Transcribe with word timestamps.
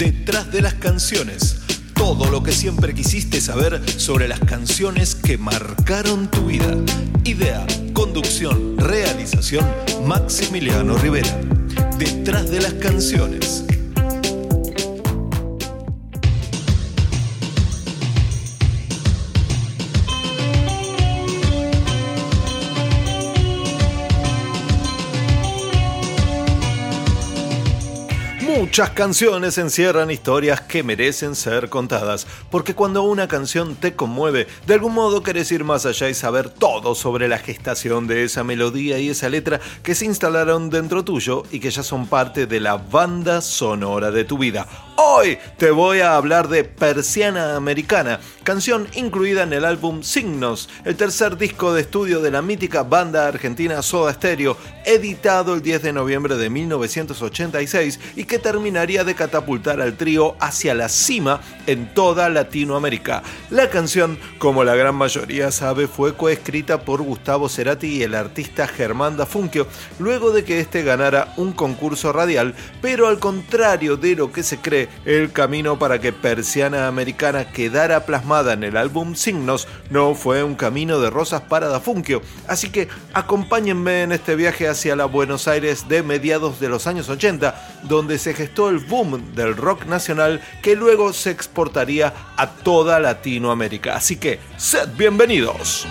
Detrás 0.00 0.50
de 0.50 0.62
las 0.62 0.72
canciones, 0.72 1.58
todo 1.92 2.30
lo 2.30 2.42
que 2.42 2.52
siempre 2.52 2.94
quisiste 2.94 3.38
saber 3.38 3.82
sobre 4.00 4.28
las 4.28 4.40
canciones 4.40 5.14
que 5.14 5.36
marcaron 5.36 6.30
tu 6.30 6.46
vida. 6.46 6.74
Idea, 7.22 7.66
conducción, 7.92 8.78
realización, 8.78 9.62
Maximiliano 10.06 10.96
Rivera. 10.96 11.38
Detrás 11.98 12.50
de 12.50 12.62
las 12.62 12.72
canciones. 12.72 13.66
Muchas 28.70 28.90
canciones 28.90 29.58
encierran 29.58 30.12
historias 30.12 30.60
que 30.60 30.84
merecen 30.84 31.34
ser 31.34 31.68
contadas, 31.68 32.28
porque 32.52 32.72
cuando 32.72 33.02
una 33.02 33.26
canción 33.26 33.74
te 33.74 33.96
conmueve, 33.96 34.46
de 34.64 34.74
algún 34.74 34.94
modo 34.94 35.24
querés 35.24 35.50
ir 35.50 35.64
más 35.64 35.86
allá 35.86 36.08
y 36.08 36.14
saber 36.14 36.50
todo 36.50 36.94
sobre 36.94 37.26
la 37.26 37.38
gestación 37.38 38.06
de 38.06 38.22
esa 38.22 38.44
melodía 38.44 39.00
y 39.00 39.08
esa 39.08 39.28
letra 39.28 39.58
que 39.82 39.96
se 39.96 40.04
instalaron 40.04 40.70
dentro 40.70 41.04
tuyo 41.04 41.42
y 41.50 41.58
que 41.58 41.72
ya 41.72 41.82
son 41.82 42.06
parte 42.06 42.46
de 42.46 42.60
la 42.60 42.76
banda 42.76 43.40
sonora 43.40 44.12
de 44.12 44.22
tu 44.22 44.38
vida. 44.38 44.68
Hoy 45.02 45.38
te 45.56 45.70
voy 45.70 46.00
a 46.00 46.14
hablar 46.14 46.48
de 46.48 46.62
Persiana 46.62 47.56
Americana, 47.56 48.20
canción 48.42 48.86
incluida 48.94 49.44
en 49.44 49.54
el 49.54 49.64
álbum 49.64 50.02
Signos, 50.02 50.68
el 50.84 50.94
tercer 50.94 51.38
disco 51.38 51.72
de 51.72 51.80
estudio 51.80 52.20
de 52.20 52.30
la 52.30 52.42
mítica 52.42 52.82
banda 52.82 53.26
argentina 53.26 53.80
Soda 53.80 54.12
Stereo, 54.12 54.58
editado 54.84 55.54
el 55.54 55.62
10 55.62 55.84
de 55.84 55.92
noviembre 55.94 56.36
de 56.36 56.50
1986 56.50 57.98
y 58.14 58.24
que 58.24 58.38
terminaría 58.38 59.02
de 59.02 59.14
catapultar 59.14 59.80
al 59.80 59.96
trío 59.96 60.36
hacia 60.38 60.74
la 60.74 60.90
cima 60.90 61.40
en 61.66 61.94
toda 61.94 62.28
Latinoamérica. 62.28 63.22
La 63.48 63.70
canción, 63.70 64.18
como 64.38 64.64
la 64.64 64.74
gran 64.74 64.96
mayoría 64.96 65.50
sabe, 65.50 65.86
fue 65.86 66.14
coescrita 66.14 66.82
por 66.82 67.00
Gustavo 67.00 67.48
Cerati 67.48 67.86
y 67.86 68.02
el 68.02 68.14
artista 68.14 68.68
Germán 68.68 69.16
Dafunquio, 69.16 69.66
luego 69.98 70.30
de 70.30 70.44
que 70.44 70.60
este 70.60 70.82
ganara 70.82 71.32
un 71.38 71.52
concurso 71.52 72.12
radial, 72.12 72.54
pero 72.82 73.08
al 73.08 73.18
contrario 73.18 73.96
de 73.96 74.14
lo 74.14 74.30
que 74.30 74.42
se 74.42 74.58
cree, 74.58 74.89
el 75.04 75.32
camino 75.32 75.78
para 75.78 76.00
que 76.00 76.12
Persiana 76.12 76.86
Americana 76.86 77.50
quedara 77.52 78.06
plasmada 78.06 78.52
en 78.52 78.64
el 78.64 78.76
álbum 78.76 79.14
Signos 79.14 79.68
no 79.90 80.14
fue 80.14 80.42
un 80.42 80.54
camino 80.54 81.00
de 81.00 81.10
rosas 81.10 81.42
para 81.42 81.68
Dafunquio, 81.68 82.22
así 82.48 82.70
que 82.70 82.88
acompáñenme 83.12 84.02
en 84.02 84.12
este 84.12 84.36
viaje 84.36 84.68
hacia 84.68 84.96
la 84.96 85.06
Buenos 85.06 85.48
Aires 85.48 85.88
de 85.88 86.02
mediados 86.02 86.60
de 86.60 86.68
los 86.68 86.86
años 86.86 87.08
80, 87.08 87.80
donde 87.84 88.18
se 88.18 88.34
gestó 88.34 88.68
el 88.68 88.78
boom 88.78 89.34
del 89.34 89.56
rock 89.56 89.86
nacional 89.86 90.40
que 90.62 90.76
luego 90.76 91.12
se 91.12 91.30
exportaría 91.30 92.12
a 92.36 92.48
toda 92.48 93.00
Latinoamérica. 93.00 93.96
Así 93.96 94.16
que, 94.16 94.40
sed 94.56 94.88
bienvenidos. 94.96 95.86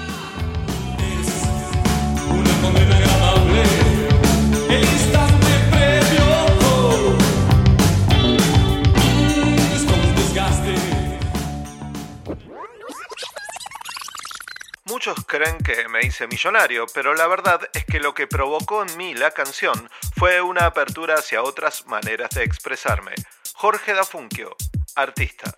Creen 15.27 15.57
que 15.59 15.87
me 15.87 16.01
hice 16.01 16.27
millonario, 16.27 16.85
pero 16.93 17.13
la 17.13 17.27
verdad 17.27 17.61
es 17.73 17.85
que 17.85 17.99
lo 17.99 18.13
que 18.13 18.27
provocó 18.27 18.83
en 18.83 18.97
mí 18.97 19.13
la 19.13 19.31
canción 19.31 19.89
fue 20.17 20.41
una 20.41 20.65
apertura 20.65 21.15
hacia 21.15 21.43
otras 21.43 21.85
maneras 21.87 22.29
de 22.31 22.43
expresarme. 22.43 23.13
Jorge 23.53 23.93
Dafunquio, 23.93 24.55
artista. 24.95 25.57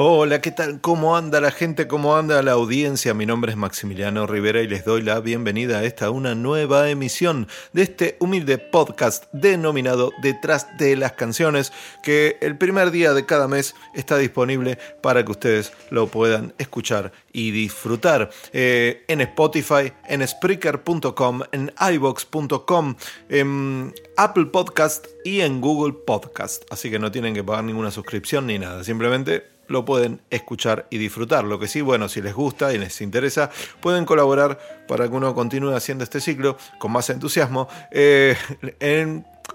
Hola, 0.00 0.40
¿qué 0.40 0.52
tal? 0.52 0.80
¿Cómo 0.80 1.16
anda 1.16 1.40
la 1.40 1.50
gente? 1.50 1.88
¿Cómo 1.88 2.14
anda 2.14 2.40
la 2.44 2.52
audiencia? 2.52 3.14
Mi 3.14 3.26
nombre 3.26 3.50
es 3.50 3.58
Maximiliano 3.58 4.28
Rivera 4.28 4.62
y 4.62 4.68
les 4.68 4.84
doy 4.84 5.02
la 5.02 5.18
bienvenida 5.18 5.78
a 5.78 5.84
esta 5.84 6.10
una 6.10 6.36
nueva 6.36 6.88
emisión 6.88 7.48
de 7.72 7.82
este 7.82 8.16
humilde 8.20 8.58
podcast 8.58 9.24
denominado 9.32 10.12
Detrás 10.22 10.68
de 10.78 10.94
las 10.94 11.14
canciones, 11.14 11.72
que 12.04 12.36
el 12.40 12.56
primer 12.56 12.92
día 12.92 13.12
de 13.12 13.26
cada 13.26 13.48
mes 13.48 13.74
está 13.92 14.18
disponible 14.18 14.78
para 15.02 15.24
que 15.24 15.32
ustedes 15.32 15.72
lo 15.90 16.06
puedan 16.06 16.54
escuchar 16.58 17.10
y 17.32 17.50
disfrutar 17.50 18.30
eh, 18.52 19.02
en 19.08 19.20
Spotify, 19.22 19.92
en 20.06 20.24
Spreaker.com, 20.24 21.42
en 21.50 21.72
iBox.com, 21.94 22.94
en 23.30 23.92
Apple 24.16 24.46
Podcast 24.46 25.08
y 25.24 25.40
en 25.40 25.60
Google 25.60 25.94
Podcast. 26.06 26.62
Así 26.70 26.88
que 26.88 27.00
no 27.00 27.10
tienen 27.10 27.34
que 27.34 27.42
pagar 27.42 27.64
ninguna 27.64 27.90
suscripción 27.90 28.46
ni 28.46 28.60
nada, 28.60 28.84
simplemente 28.84 29.57
lo 29.68 29.84
pueden 29.84 30.20
escuchar 30.30 30.86
y 30.90 30.98
disfrutar. 30.98 31.44
Lo 31.44 31.58
que 31.58 31.68
sí, 31.68 31.80
bueno, 31.80 32.08
si 32.08 32.20
les 32.20 32.34
gusta 32.34 32.72
y 32.72 32.78
les 32.78 33.00
interesa, 33.00 33.50
pueden 33.80 34.04
colaborar 34.04 34.58
para 34.88 35.08
que 35.08 35.14
uno 35.14 35.34
continúe 35.34 35.74
haciendo 35.74 36.04
este 36.04 36.20
ciclo 36.20 36.56
con 36.78 36.92
más 36.92 37.08
entusiasmo. 37.10 37.68
eh, 37.90 38.36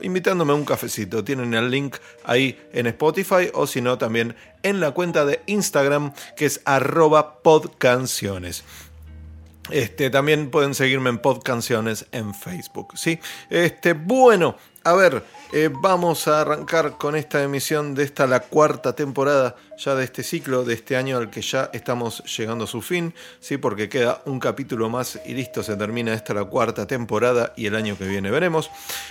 invitándome 0.01 0.53
a 0.53 0.55
un 0.55 0.65
cafecito. 0.65 1.23
Tienen 1.23 1.53
el 1.53 1.69
link 1.69 1.97
ahí 2.23 2.59
en 2.73 2.87
Spotify 2.87 3.49
o 3.53 3.67
si 3.67 3.81
no 3.81 3.97
también 3.97 4.35
en 4.63 4.79
la 4.79 4.91
cuenta 4.91 5.25
de 5.25 5.41
Instagram 5.45 6.13
que 6.35 6.45
es 6.45 6.61
arroba 6.65 7.41
podcanciones. 7.41 8.63
Este, 9.69 10.09
también 10.09 10.51
pueden 10.51 10.75
seguirme 10.75 11.09
en 11.09 11.19
Podcanciones 11.19 12.05
en 12.11 12.33
Facebook. 12.33 12.97
¿sí? 12.97 13.19
Este, 13.49 13.93
bueno, 13.93 14.57
a 14.83 14.93
ver, 14.93 15.23
eh, 15.53 15.69
vamos 15.71 16.27
a 16.27 16.41
arrancar 16.41 16.97
con 16.97 17.15
esta 17.15 17.41
emisión 17.41 17.95
de 17.95 18.03
esta, 18.03 18.27
la 18.27 18.41
cuarta 18.41 18.93
temporada 18.93 19.55
ya 19.77 19.95
de 19.95 20.03
este 20.03 20.23
ciclo, 20.23 20.63
de 20.63 20.73
este 20.73 20.95
año 20.95 21.17
al 21.17 21.29
que 21.29 21.41
ya 21.41 21.69
estamos 21.73 22.23
llegando 22.37 22.65
a 22.65 22.67
su 22.67 22.81
fin, 22.81 23.13
¿sí? 23.39 23.57
porque 23.57 23.89
queda 23.89 24.21
un 24.25 24.39
capítulo 24.39 24.89
más 24.89 25.19
y 25.25 25.33
listo, 25.33 25.63
se 25.63 25.75
termina 25.75 26.13
esta 26.13 26.33
la 26.33 26.45
cuarta 26.45 26.87
temporada 26.87 27.53
y 27.55 27.65
el 27.65 27.75
año 27.75 27.97
que 27.97 28.05
viene 28.05 28.31
veremos. 28.31 28.69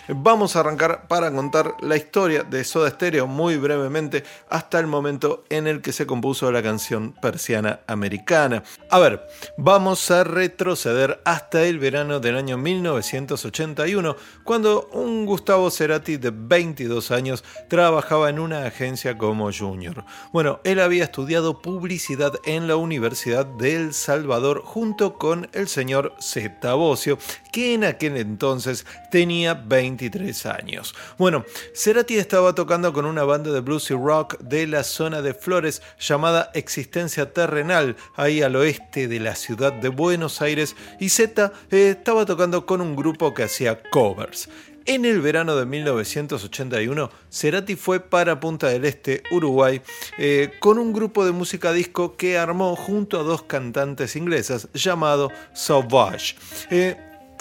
Vamos 0.09 0.57
a 0.57 0.61
arrancar 0.61 1.07
para 1.09 1.31
contar 1.33 1.75
la 1.81 1.97
historia 1.97 2.43
de 2.43 2.65
Soda 2.65 2.91
Stereo 2.91 3.27
muy 3.27 3.57
brevemente 3.57 4.25
hasta 4.49 4.79
el 4.79 4.87
momento 4.87 5.45
en 5.49 5.67
el 5.67 5.81
que 5.81 5.93
se 5.93 6.07
compuso 6.07 6.51
la 6.53 6.63
canción 6.63 7.13
persiana 7.21 7.81
americana. 7.87 8.63
A 8.91 8.99
ver, 8.99 9.27
vamos 9.57 10.11
a 10.11 10.25
retroceder 10.25 11.21
hasta 11.25 11.65
el 11.65 11.79
verano 11.79 12.21
del 12.21 12.37
año 12.37 12.59
1981, 12.59 14.17
cuando 14.45 14.89
un 14.93 15.27
Gustavo 15.27 15.71
Cerati 15.71 16.17
de 16.17 16.31
22 16.33 17.11
años 17.11 17.45
trabajaba 17.69 18.31
en 18.31 18.39
una 18.39 18.67
agencia 18.67 19.17
como 19.17 19.51
junior. 19.53 20.05
Bueno, 20.33 20.52
él 20.65 20.81
había 20.81 21.05
estudiado 21.05 21.61
publicidad 21.63 22.35
en 22.45 22.69
la 22.69 22.77
Universidad 22.77 23.47
de 23.47 23.77
El 23.77 23.95
Salvador 23.95 24.63
junto 24.65 25.15
con 25.15 25.49
el 25.53 25.69
señor 25.69 26.15
Zeta 26.21 26.75
Bocio, 26.75 27.19
que 27.53 27.75
en 27.75 27.85
aquel 27.85 28.17
entonces 28.17 28.87
tenía 29.11 29.55
23 29.55 30.47
años. 30.47 30.95
Bueno, 31.19 31.45
Cerati 31.75 32.17
estaba 32.17 32.55
tocando 32.55 32.93
con 32.93 33.05
una 33.05 33.25
banda 33.25 33.51
de 33.51 33.61
blues 33.61 33.91
y 33.91 33.95
rock 33.95 34.39
de 34.39 34.67
la 34.67 34.85
zona 34.85 35.23
de 35.23 35.35
Flores 35.35 35.83
llamada 35.99 36.51
Existencia 36.55 37.33
Terrenal, 37.33 37.97
ahí 38.17 38.43
al 38.43 38.57
oeste 38.57 39.09
de 39.09 39.21
la 39.21 39.35
ciudad 39.35 39.73
de 39.73 39.89
Buenos 39.89 40.43
Aires, 40.43 40.77
y 40.99 41.09
Zeta 41.09 41.53
estaba 41.71 42.27
tocando 42.27 42.67
con 42.67 42.81
un 42.81 42.97
grupo 42.97 43.35
que 43.35 43.45
hacía 43.45 43.83
covers. 43.91 44.49
En 44.85 45.05
el 45.05 45.21
verano 45.21 45.55
de 45.55 45.65
1981, 45.65 47.11
Cerati 47.31 47.77
fue 47.77 48.01
para 48.01 48.41
Punta 48.41 48.69
del 48.69 48.85
Este, 48.85 49.23
Uruguay, 49.31 49.81
eh, 50.19 50.53
con 50.59 50.79
un 50.79 50.93
grupo 50.93 51.25
de 51.25 51.31
música 51.31 51.73
disco 51.73 52.17
que 52.17 52.37
armó 52.37 52.75
junto 52.75 53.21
a 53.21 53.23
dos 53.23 53.43
cantantes 53.45 54.17
inglesas 54.17 54.69
llamado 54.75 55.31
Sauvage. 55.55 56.35
eh, 56.71 56.97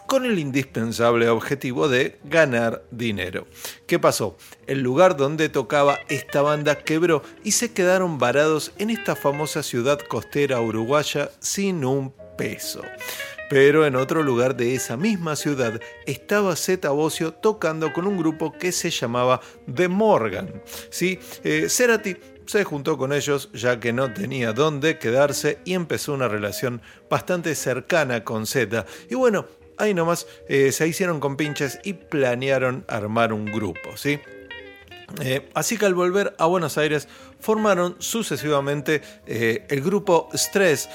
con 0.05 0.25
el 0.25 0.39
indispensable 0.39 1.29
objetivo 1.29 1.87
de 1.87 2.19
ganar 2.25 2.83
dinero. 2.91 3.47
¿Qué 3.87 3.97
pasó? 3.97 4.37
El 4.67 4.81
lugar 4.81 5.15
donde 5.15 5.47
tocaba 5.47 5.99
esta 6.09 6.41
banda 6.41 6.75
quebró 6.79 7.23
y 7.45 7.53
se 7.53 7.71
quedaron 7.71 8.17
varados 8.17 8.73
en 8.77 8.89
esta 8.89 9.15
famosa 9.15 9.63
ciudad 9.63 9.99
costera 9.99 10.59
uruguaya 10.59 11.31
sin 11.39 11.85
un 11.85 12.13
peso. 12.37 12.81
Pero 13.51 13.85
en 13.85 13.97
otro 13.97 14.23
lugar 14.23 14.55
de 14.55 14.75
esa 14.75 14.95
misma 14.95 15.35
ciudad 15.35 15.81
estaba 16.05 16.55
Zeta 16.55 16.91
Bosio 16.91 17.33
tocando 17.33 17.91
con 17.91 18.07
un 18.07 18.17
grupo 18.17 18.53
que 18.53 18.71
se 18.71 18.89
llamaba 18.89 19.41
The 19.75 19.89
Morgan. 19.89 20.63
¿sí? 20.89 21.19
Eh, 21.43 21.67
Cerati 21.67 22.15
se 22.45 22.63
juntó 22.63 22.97
con 22.97 23.11
ellos 23.11 23.49
ya 23.51 23.77
que 23.77 23.91
no 23.91 24.13
tenía 24.13 24.53
dónde 24.53 24.97
quedarse 24.97 25.57
y 25.65 25.73
empezó 25.73 26.13
una 26.13 26.29
relación 26.29 26.81
bastante 27.09 27.53
cercana 27.55 28.23
con 28.23 28.47
Zeta. 28.47 28.85
Y 29.09 29.15
bueno, 29.15 29.45
ahí 29.77 29.93
nomás 29.93 30.27
eh, 30.47 30.71
se 30.71 30.87
hicieron 30.87 31.19
con 31.19 31.35
pinches 31.35 31.77
y 31.83 31.91
planearon 31.91 32.85
armar 32.87 33.33
un 33.33 33.47
grupo, 33.47 33.97
¿sí? 33.97 34.21
Eh, 35.19 35.49
así 35.55 35.77
que 35.77 35.85
al 35.85 35.93
volver 35.93 36.33
a 36.37 36.45
Buenos 36.45 36.77
Aires 36.77 37.09
formaron 37.41 37.95
sucesivamente 37.99 39.01
eh, 39.25 39.65
el 39.69 39.81
grupo 39.81 40.29
Stress 40.33 40.89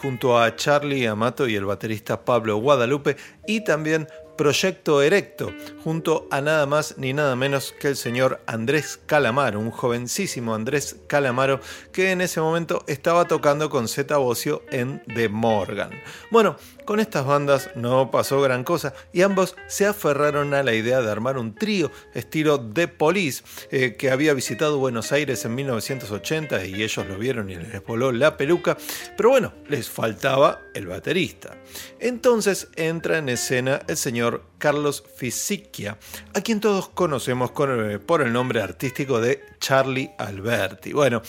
junto 0.00 0.38
a 0.38 0.54
Charlie 0.56 1.06
Amato 1.06 1.48
y 1.48 1.56
el 1.56 1.64
baterista 1.64 2.24
Pablo 2.24 2.56
Guadalupe 2.56 3.16
y 3.46 3.62
también 3.62 4.06
Proyecto 4.36 5.00
Erecto, 5.00 5.52
junto 5.84 6.26
a 6.30 6.40
nada 6.40 6.66
más 6.66 6.98
ni 6.98 7.12
nada 7.12 7.36
menos 7.36 7.72
que 7.78 7.88
el 7.88 7.96
señor 7.96 8.40
Andrés 8.46 8.98
Calamaro, 9.06 9.60
un 9.60 9.70
jovencísimo 9.70 10.54
Andrés 10.54 10.96
Calamaro 11.06 11.60
que 11.92 12.10
en 12.10 12.20
ese 12.20 12.40
momento 12.40 12.82
estaba 12.88 13.26
tocando 13.26 13.70
con 13.70 13.86
Zeta 13.86 14.16
Bocio 14.16 14.62
en 14.70 15.02
The 15.14 15.28
Morgan. 15.28 15.90
Bueno, 16.32 16.56
con 16.84 17.00
estas 17.00 17.26
bandas 17.26 17.70
no 17.74 18.10
pasó 18.10 18.40
gran 18.40 18.64
cosa 18.64 18.94
y 19.12 19.22
ambos 19.22 19.56
se 19.66 19.86
aferraron 19.86 20.54
a 20.54 20.62
la 20.62 20.74
idea 20.74 21.00
de 21.00 21.10
armar 21.10 21.38
un 21.38 21.54
trío 21.54 21.90
estilo 22.14 22.60
The 22.60 22.88
Police 22.88 23.42
eh, 23.70 23.96
que 23.96 24.10
había 24.10 24.34
visitado 24.34 24.78
Buenos 24.78 25.12
Aires 25.12 25.44
en 25.44 25.54
1980 25.54 26.64
y 26.66 26.82
ellos 26.82 27.06
lo 27.06 27.18
vieron 27.18 27.50
y 27.50 27.56
les 27.56 27.84
voló 27.84 28.12
la 28.12 28.36
peluca, 28.36 28.76
pero 29.16 29.30
bueno, 29.30 29.52
les 29.68 29.88
faltaba 29.88 30.60
el 30.74 30.86
baterista. 30.86 31.56
Entonces 31.98 32.68
entra 32.76 33.18
en 33.18 33.28
escena 33.28 33.80
el 33.88 33.96
señor 33.96 34.44
Carlos 34.58 35.04
Fisichia, 35.16 35.98
a 36.32 36.40
quien 36.40 36.60
todos 36.60 36.88
conocemos 36.88 37.50
por 37.50 38.22
el 38.22 38.32
nombre 38.32 38.62
artístico 38.62 39.20
de 39.20 39.42
Charlie 39.58 40.10
Alberti. 40.18 40.92
Bueno, 40.92 41.22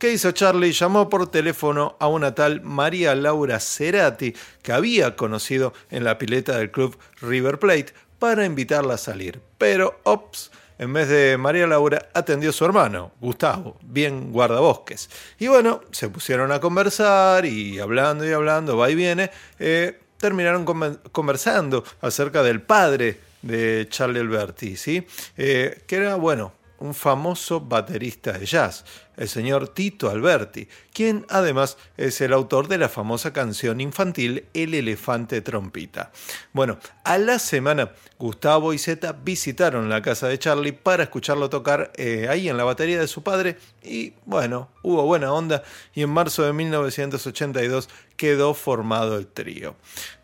¿Qué 0.00 0.14
hizo 0.14 0.32
Charlie? 0.32 0.72
Llamó 0.72 1.10
por 1.10 1.30
teléfono 1.30 1.98
a 2.00 2.08
una 2.08 2.34
tal 2.34 2.62
María 2.62 3.14
Laura 3.14 3.60
Cerati, 3.60 4.34
que 4.62 4.72
había 4.72 5.14
conocido 5.14 5.74
en 5.90 6.04
la 6.04 6.16
pileta 6.16 6.56
del 6.56 6.70
club 6.70 6.96
River 7.20 7.58
Plate, 7.58 7.92
para 8.18 8.46
invitarla 8.46 8.94
a 8.94 8.96
salir. 8.96 9.42
Pero, 9.58 10.00
ops, 10.04 10.52
en 10.78 10.94
vez 10.94 11.10
de 11.10 11.36
María 11.36 11.66
Laura, 11.66 12.08
atendió 12.14 12.50
su 12.50 12.64
hermano, 12.64 13.12
Gustavo, 13.20 13.76
bien 13.82 14.32
guardabosques. 14.32 15.10
Y 15.38 15.48
bueno, 15.48 15.82
se 15.90 16.08
pusieron 16.08 16.50
a 16.50 16.60
conversar 16.60 17.44
y 17.44 17.78
hablando 17.78 18.26
y 18.26 18.32
hablando, 18.32 18.78
va 18.78 18.88
y 18.88 18.94
viene, 18.94 19.30
eh, 19.58 20.00
terminaron 20.16 20.64
conversando 21.12 21.84
acerca 22.00 22.42
del 22.42 22.62
padre 22.62 23.20
de 23.42 23.86
Charlie 23.90 24.20
Alberti, 24.20 24.78
¿sí? 24.78 25.06
Eh, 25.36 25.82
que 25.86 25.96
era, 25.96 26.14
bueno, 26.14 26.54
un 26.80 26.94
famoso 26.94 27.60
baterista 27.60 28.32
de 28.32 28.46
jazz, 28.46 28.84
el 29.20 29.28
señor 29.28 29.68
Tito 29.68 30.10
Alberti, 30.10 30.66
quien 30.94 31.26
además 31.28 31.76
es 31.98 32.20
el 32.22 32.32
autor 32.32 32.68
de 32.68 32.78
la 32.78 32.88
famosa 32.88 33.32
canción 33.32 33.80
infantil 33.80 34.46
El 34.54 34.74
elefante 34.74 35.42
trompita. 35.42 36.10
Bueno, 36.54 36.78
a 37.04 37.18
la 37.18 37.38
semana 37.38 37.92
Gustavo 38.18 38.72
y 38.72 38.78
Zeta 38.78 39.12
visitaron 39.12 39.90
la 39.90 40.00
casa 40.00 40.26
de 40.26 40.38
Charlie 40.38 40.72
para 40.72 41.02
escucharlo 41.02 41.50
tocar 41.50 41.92
eh, 41.96 42.28
ahí 42.30 42.48
en 42.48 42.56
la 42.56 42.64
batería 42.64 42.98
de 42.98 43.06
su 43.06 43.22
padre 43.22 43.58
y 43.82 44.14
bueno, 44.24 44.70
hubo 44.82 45.04
buena 45.04 45.32
onda 45.32 45.62
y 45.94 46.02
en 46.02 46.10
marzo 46.10 46.42
de 46.42 46.54
1982 46.54 47.90
quedó 48.16 48.54
formado 48.54 49.18
el 49.18 49.26
trío. 49.26 49.76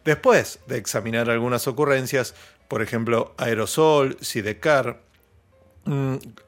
Después 0.06 0.60
de 0.66 0.78
examinar 0.78 1.28
algunas 1.28 1.69
ocurrencias, 1.69 2.34
por 2.69 2.81
ejemplo, 2.81 3.34
Aerosol, 3.37 4.16
Sidecar, 4.20 5.02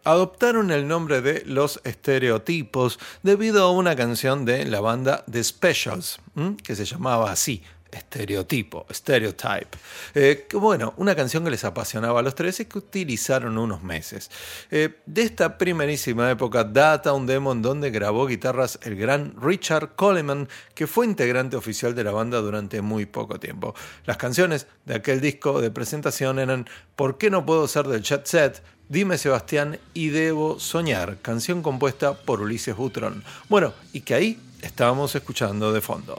adoptaron 0.04 0.70
el 0.70 0.88
nombre 0.88 1.20
de 1.20 1.42
Los 1.46 1.80
Estereotipos 1.84 2.98
debido 3.22 3.64
a 3.64 3.70
una 3.70 3.96
canción 3.96 4.44
de 4.44 4.64
la 4.64 4.80
banda 4.80 5.24
The 5.30 5.44
Specials, 5.44 6.20
que 6.62 6.76
se 6.76 6.84
llamaba 6.84 7.30
así, 7.30 7.62
Estereotipo, 7.90 8.86
Stereotype. 8.90 9.78
Eh, 10.14 10.46
bueno, 10.52 10.94
una 10.98 11.14
canción 11.14 11.44
que 11.44 11.50
les 11.50 11.64
apasionaba 11.64 12.20
a 12.20 12.22
los 12.22 12.34
tres 12.34 12.60
y 12.60 12.66
que 12.66 12.78
utilizaron 12.78 13.56
unos 13.56 13.82
meses. 13.82 14.30
Eh, 14.70 15.00
de 15.06 15.22
esta 15.22 15.56
primerísima 15.56 16.30
época 16.30 16.64
data 16.64 17.12
un 17.12 17.26
demo 17.26 17.52
en 17.52 17.62
donde 17.62 17.90
grabó 17.90 18.26
guitarras 18.26 18.78
el 18.82 18.96
gran 18.96 19.34
Richard 19.40 19.94
Coleman, 19.96 20.48
que 20.74 20.86
fue 20.86 21.06
integrante 21.06 21.56
oficial 21.56 21.94
de 21.94 22.04
la 22.04 22.10
banda 22.10 22.38
durante 22.40 22.82
muy 22.82 23.06
poco 23.06 23.40
tiempo. 23.40 23.74
Las 24.04 24.18
canciones 24.18 24.66
de 24.84 24.96
aquel 24.96 25.20
disco 25.20 25.60
de 25.60 25.70
presentación 25.70 26.38
eran 26.38 26.68
¿Por 26.94 27.16
qué 27.16 27.30
no 27.30 27.46
puedo 27.46 27.68
ser 27.68 27.86
del 27.86 28.02
chat 28.02 28.26
set? 28.26 28.62
Dime 28.88 29.18
Sebastián 29.18 29.78
y 29.92 30.08
Debo 30.08 30.58
Soñar, 30.58 31.18
canción 31.20 31.62
compuesta 31.62 32.14
por 32.14 32.40
Ulises 32.40 32.74
Butrón. 32.74 33.22
Bueno, 33.50 33.74
y 33.92 34.00
que 34.00 34.14
ahí 34.14 34.40
estábamos 34.62 35.14
escuchando 35.14 35.74
de 35.74 35.82
fondo. 35.82 36.18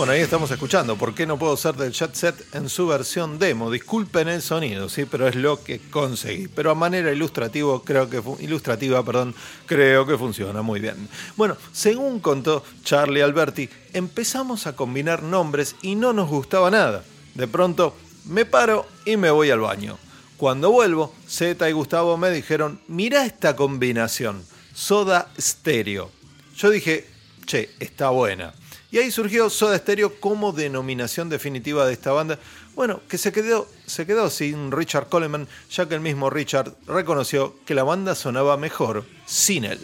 Bueno, 0.00 0.14
ahí 0.14 0.22
estamos 0.22 0.50
escuchando. 0.50 0.96
¿Por 0.96 1.14
qué 1.14 1.26
no 1.26 1.38
puedo 1.38 1.54
ser 1.58 1.74
del 1.74 1.92
chat 1.92 2.14
set 2.14 2.54
en 2.54 2.70
su 2.70 2.86
versión 2.86 3.38
demo? 3.38 3.70
Disculpen 3.70 4.28
el 4.28 4.40
sonido, 4.40 4.88
sí, 4.88 5.04
pero 5.04 5.28
es 5.28 5.34
lo 5.34 5.62
que 5.62 5.78
conseguí. 5.78 6.48
Pero 6.48 6.70
a 6.70 6.74
manera 6.74 7.12
ilustrativo, 7.12 7.82
creo 7.82 8.08
que 8.08 8.22
ilustrativa, 8.42 9.04
perdón, 9.04 9.34
creo 9.66 10.06
que 10.06 10.16
funciona 10.16 10.62
muy 10.62 10.80
bien. 10.80 11.06
Bueno, 11.36 11.58
según 11.72 12.20
contó 12.20 12.64
Charlie 12.82 13.20
Alberti, 13.20 13.68
empezamos 13.92 14.66
a 14.66 14.74
combinar 14.74 15.22
nombres 15.22 15.76
y 15.82 15.96
no 15.96 16.14
nos 16.14 16.30
gustaba 16.30 16.70
nada. 16.70 17.04
De 17.34 17.46
pronto, 17.46 17.94
me 18.24 18.46
paro 18.46 18.86
y 19.04 19.18
me 19.18 19.30
voy 19.30 19.50
al 19.50 19.60
baño. 19.60 19.98
Cuando 20.38 20.72
vuelvo, 20.72 21.14
Zeta 21.28 21.68
y 21.68 21.72
Gustavo 21.72 22.16
me 22.16 22.30
dijeron, 22.30 22.80
mira 22.88 23.26
esta 23.26 23.54
combinación, 23.54 24.46
soda 24.72 25.28
stereo. 25.38 26.10
Yo 26.56 26.70
dije, 26.70 27.06
che, 27.44 27.68
está 27.80 28.08
buena. 28.08 28.54
Y 28.90 28.98
ahí 28.98 29.10
surgió 29.10 29.50
Soda 29.50 29.78
Stereo 29.78 30.18
como 30.18 30.52
denominación 30.52 31.28
definitiva 31.28 31.86
de 31.86 31.92
esta 31.92 32.12
banda. 32.12 32.38
Bueno, 32.74 33.00
que 33.08 33.18
se 33.18 33.32
quedó, 33.32 33.68
se 33.86 34.06
quedó 34.06 34.30
sin 34.30 34.72
Richard 34.72 35.08
Coleman, 35.08 35.46
ya 35.70 35.88
que 35.88 35.94
el 35.94 36.00
mismo 36.00 36.28
Richard 36.28 36.74
reconoció 36.86 37.54
que 37.64 37.74
la 37.74 37.84
banda 37.84 38.14
sonaba 38.14 38.56
mejor 38.56 39.04
sin 39.26 39.64
él. 39.64 39.80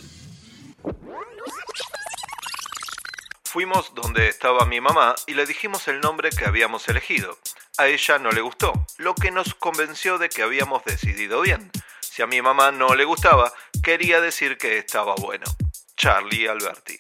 Fuimos 3.45 3.95
donde 3.95 4.28
estaba 4.28 4.66
mi 4.66 4.81
mamá 4.81 5.14
y 5.26 5.35
le 5.35 5.47
dijimos 5.47 5.88
el 5.88 6.00
nombre 6.00 6.31
que 6.31 6.45
habíamos 6.45 6.88
elegido. 6.88 7.38
A 7.78 7.87
ella 7.88 8.19
no 8.19 8.31
le 8.31 8.40
gustó, 8.40 8.73
lo 8.99 9.14
que 9.14 9.31
nos 9.31 9.54
convenció 9.54 10.19
de 10.19 10.28
que 10.28 10.42
habíamos 10.42 10.85
decidido 10.85 11.40
bien. 11.42 11.71
Si 12.00 12.23
a 12.23 12.26
mi 12.26 12.42
mamá 12.42 12.73
no 12.73 12.95
le 12.95 13.04
gustaba, 13.04 13.52
quería 13.83 14.21
decir 14.21 14.59
que 14.59 14.78
estaba 14.78 15.14
bueno. 15.14 15.45
Charlie 15.97 16.49
Alberti. 16.49 16.99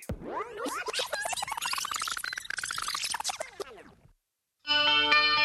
Música 4.68 5.35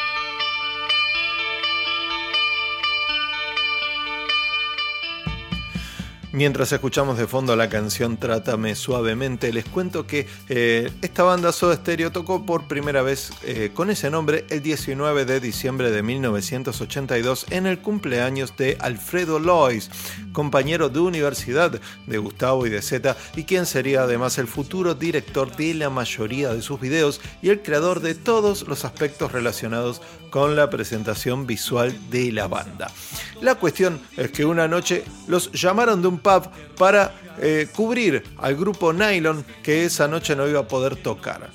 Mientras 6.34 6.72
escuchamos 6.72 7.18
de 7.18 7.28
fondo 7.28 7.58
la 7.58 7.68
canción 7.68 8.16
Trátame 8.16 8.76
Suavemente, 8.76 9.52
les 9.52 9.66
cuento 9.66 10.08
que 10.08 10.28
eh, 10.48 10.90
esta 11.02 11.24
banda 11.24 11.52
Soda 11.52 11.76
Stereo 11.76 12.14
tocó 12.14 12.46
por 12.46 12.70
primera 12.70 13.02
vez 13.02 13.34
eh, 13.44 13.72
con 13.74 13.90
ese 13.90 14.10
nombre 14.10 14.46
el 14.50 14.62
19 14.62 15.26
de 15.26 15.42
diciembre 15.42 15.92
de 15.92 16.02
1982 16.02 17.48
en 17.50 17.66
el 17.66 17.80
cumpleaños 17.80 18.56
de 18.56 18.78
Alfredo 18.80 19.40
Lois, 19.40 19.92
compañero 20.32 20.88
de 20.88 21.02
universidad 21.02 21.82
de 22.08 22.18
Gustavo 22.18 22.66
y 22.66 22.70
de 22.70 22.82
Zeta, 22.82 23.18
y 23.36 23.44
quien 23.44 23.66
sería 23.66 24.04
además 24.04 24.38
el 24.38 24.48
futuro 24.48 24.96
director 24.96 25.54
de 25.58 25.74
la 25.74 25.90
mayoría 25.90 26.54
de 26.54 26.62
sus 26.62 26.80
videos 26.80 27.20
y 27.42 27.50
el 27.50 27.62
creador 27.62 28.00
de 28.00 28.16
todos 28.16 28.66
los 28.70 28.86
aspectos 28.86 29.34
relacionados 29.34 30.02
con 30.30 30.56
la 30.56 30.70
presentación 30.70 31.46
visual 31.46 31.94
de 32.10 32.32
la 32.32 32.48
banda. 32.48 32.90
La 33.42 33.56
cuestión 33.56 34.00
es 34.16 34.32
que 34.32 34.46
una 34.46 34.68
noche 34.68 35.04
los 35.28 35.52
llamaron 35.52 36.02
de 36.02 36.08
un 36.08 36.21
para 36.22 37.12
eh, 37.40 37.68
cubrir 37.76 38.24
al 38.38 38.56
grupo 38.56 38.94
Nylon 38.94 39.46
que 39.64 39.86
esa 39.86 40.08
noche 40.08 40.36
no 40.36 40.48
iba 40.48 40.62
a 40.62 40.68
poder 40.68 40.96
tocar. 40.96 41.50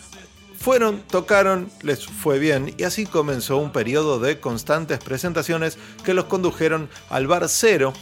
Fueron, 0.58 1.00
tocaron, 1.02 1.70
les 1.82 2.06
fue 2.06 2.40
bien 2.40 2.74
y 2.76 2.82
así 2.82 3.06
comenzó 3.06 3.58
un 3.58 3.70
periodo 3.70 4.18
de 4.18 4.40
constantes 4.40 4.98
presentaciones 4.98 5.78
que 6.02 6.12
los 6.12 6.24
condujeron 6.24 6.88
al 7.08 7.28
Bar 7.28 7.48
Cero, 7.48 7.92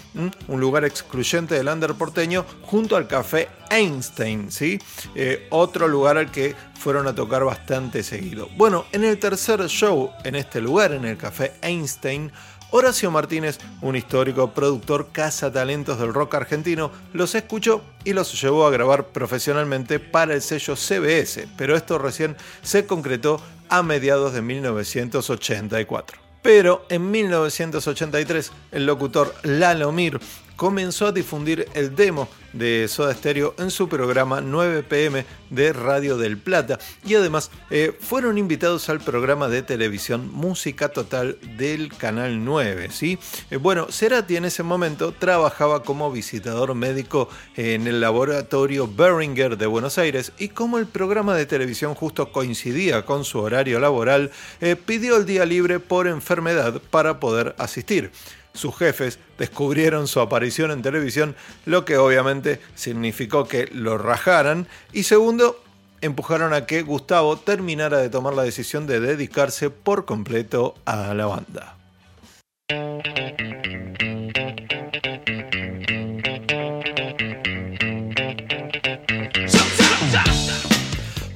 un 0.49 0.61
lugar 0.61 0.87
excluyente 0.87 1.56
del 1.56 1.68
under 1.68 1.92
porteño, 1.92 2.47
junto 2.62 2.97
al 2.97 3.06
Café 3.06 3.49
Einstein, 3.71 4.50
¿sí? 4.50 4.78
Eh, 5.14 5.47
otro 5.50 5.88
lugar 5.88 6.16
al 6.16 6.30
que 6.30 6.56
fueron 6.78 7.06
a 7.06 7.14
tocar 7.14 7.44
bastante 7.44 8.02
seguido. 8.02 8.49
Bueno, 8.56 8.87
en 8.92 9.04
el 9.04 9.18
tercer 9.18 9.66
show 9.68 10.12
en 10.23 10.35
este 10.35 10.61
lugar, 10.61 10.92
en 10.92 11.04
el 11.04 11.18
Café 11.18 11.52
Einstein, 11.61 12.33
Horacio 12.76 13.09
Martínez, 13.12 13.61
un 13.83 13.95
histórico 13.95 14.50
productor 14.50 15.11
cazatalentos 15.12 15.97
del 16.00 16.12
rock 16.12 16.35
argentino, 16.35 16.90
los 17.12 17.37
escuchó 17.37 17.85
y 18.02 18.14
los 18.14 18.43
llevó 18.43 18.66
a 18.66 18.71
grabar 18.73 19.07
profesionalmente 19.12 20.00
para 20.00 20.35
el 20.35 20.43
sello 20.43 20.75
CBS, 20.75 21.47
pero 21.57 21.76
esto 21.76 21.99
recién 21.99 22.37
se 22.62 22.85
concretó 22.85 23.40
a 23.69 23.85
mediados 23.85 24.33
de 24.33 24.43
1984. 24.43 26.19
Pero 26.43 26.85
en 26.88 27.12
1983 27.12 28.50
el 28.73 28.87
locutor 28.87 29.33
Lalo 29.45 29.93
Mir 29.93 30.19
comenzó 30.57 31.07
a 31.07 31.13
difundir 31.13 31.67
el 31.75 31.95
demo 31.95 32.29
de 32.53 32.87
Soda 32.89 33.13
Stereo 33.15 33.55
en 33.59 33.71
su 33.71 33.89
programa 33.89 34.41
9 34.41 34.85
pm 34.85 35.27
de 35.51 35.73
Radio 35.73 36.17
del 36.17 36.39
Plata 36.39 36.79
y 37.05 37.15
además 37.15 37.51
eh, 37.71 37.97
fueron 37.99 38.39
invitados 38.39 38.89
al 38.89 39.01
programa 39.01 39.49
de 39.49 39.63
televisión 39.63 40.31
Música 40.33 40.91
Total 40.91 41.37
del 41.57 41.93
Canal 41.97 42.45
9. 42.45 42.91
¿sí? 42.93 43.19
Eh, 43.51 43.57
bueno, 43.57 43.89
Cerati 43.91 44.37
en 44.37 44.45
ese 44.45 44.63
momento 44.63 45.13
trabajaba 45.13 45.83
como 45.83 46.13
visitador 46.13 46.75
médico 46.75 47.29
en 47.57 47.87
el 47.89 48.01
laboratorio 48.01 48.89
Beringer 48.89 49.59
de 49.59 49.67
Buenos 49.67 49.99
Aires 49.99 50.33
y 50.39 50.49
como 50.49 50.79
el 50.79 50.87
programa 50.87 51.35
de 51.35 51.47
televisión 51.47 51.95
justo 51.95 52.31
coincidía 52.31 53.05
con 53.05 53.25
su 53.25 53.41
horario 53.41 53.81
laboral, 53.81 54.31
eh, 54.61 54.77
pidió 54.77 55.17
el 55.17 55.27
día 55.27 55.45
libre 55.45 55.81
por 55.81 56.07
enfermedad 56.07 56.81
para 56.91 57.19
poder 57.19 57.57
asistir 57.59 58.13
sus 58.55 58.77
jefes 58.77 59.19
descubrieron 59.37 60.07
su 60.07 60.21
aparición 60.21 60.71
en 60.71 60.83
televisión, 60.83 61.37
lo 61.67 61.85
que 61.85 61.99
obviamente 61.99 62.61
significó 62.75 63.47
que 63.47 63.69
lo 63.73 63.99
rajaran. 63.99 64.69
Y 64.93 65.03
segundo, 65.03 65.63
empujaron 66.01 66.55
a 66.55 66.67
que 66.67 66.83
Gustavo 66.83 67.37
terminara 67.37 67.99
de 67.99 68.11
tomar 68.11 68.35
la 68.35 68.45
decisión 68.45 68.87
de 68.87 69.01
dedicarse 69.01 69.71
por 69.71 70.05
completo 70.05 70.77
a 70.85 71.15
la 71.15 71.27
banda. 71.27 71.77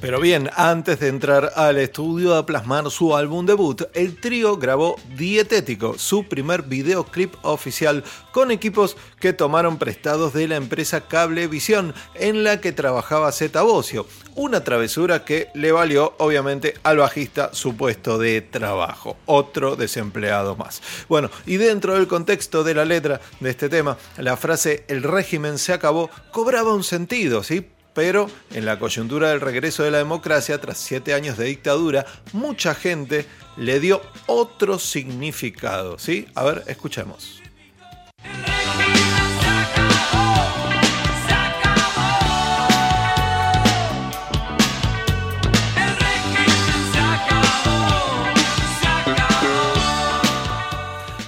Pero 0.09 0.21
bien, 0.21 0.49
antes 0.55 0.99
de 0.99 1.07
entrar 1.07 1.51
al 1.55 1.77
estudio 1.77 2.35
a 2.35 2.43
plasmar 2.43 2.89
su 2.89 3.15
álbum 3.15 3.45
debut, 3.45 3.83
el 3.93 4.19
trío 4.19 4.57
grabó 4.57 4.95
Dietético, 5.15 5.99
su 5.99 6.27
primer 6.27 6.63
videoclip 6.63 7.35
oficial 7.43 8.03
con 8.31 8.49
equipos 8.49 8.97
que 9.19 9.33
tomaron 9.33 9.77
prestados 9.77 10.33
de 10.33 10.47
la 10.47 10.55
empresa 10.55 11.01
Cablevisión 11.01 11.93
en 12.15 12.43
la 12.43 12.59
que 12.59 12.71
trabajaba 12.71 13.31
Zeta 13.31 13.61
Bocio, 13.61 14.07
una 14.33 14.63
travesura 14.63 15.23
que 15.25 15.49
le 15.53 15.71
valió 15.71 16.15
obviamente 16.17 16.73
al 16.81 16.97
bajista 16.97 17.51
su 17.53 17.77
puesto 17.77 18.17
de 18.17 18.41
trabajo, 18.41 19.15
otro 19.27 19.75
desempleado 19.75 20.55
más. 20.55 20.81
Bueno, 21.07 21.29
y 21.45 21.57
dentro 21.57 21.93
del 21.93 22.07
contexto 22.07 22.63
de 22.63 22.73
la 22.73 22.85
letra 22.85 23.21
de 23.39 23.51
este 23.51 23.69
tema, 23.69 23.95
la 24.17 24.37
frase 24.37 24.85
el 24.87 25.03
régimen 25.03 25.59
se 25.59 25.71
acabó 25.71 26.09
cobraba 26.31 26.73
un 26.73 26.83
sentido, 26.83 27.43
¿sí? 27.43 27.67
Pero 27.93 28.29
en 28.53 28.65
la 28.65 28.79
coyuntura 28.79 29.29
del 29.29 29.41
regreso 29.41 29.83
de 29.83 29.91
la 29.91 29.97
democracia, 29.97 30.59
tras 30.59 30.77
siete 30.77 31.13
años 31.13 31.37
de 31.37 31.45
dictadura, 31.45 32.05
mucha 32.33 32.75
gente 32.75 33.25
le 33.57 33.79
dio 33.79 34.01
otro 34.27 34.79
significado. 34.79 35.99
¿sí? 35.99 36.27
A 36.35 36.43
ver, 36.43 36.63
escuchemos. 36.67 37.41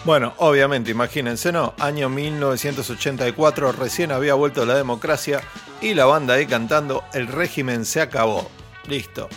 Bueno, 0.03 0.33
obviamente, 0.37 0.89
imagínense, 0.89 1.51
¿no? 1.51 1.75
Año 1.79 2.09
1984, 2.09 3.71
recién 3.71 4.11
había 4.11 4.33
vuelto 4.33 4.65
la 4.65 4.73
democracia 4.73 5.41
y 5.79 5.93
la 5.93 6.05
banda 6.05 6.33
ahí 6.33 6.47
cantando 6.47 7.03
El 7.13 7.27
régimen 7.27 7.85
se 7.85 8.01
acabó. 8.01 8.49
Listo. 8.87 9.29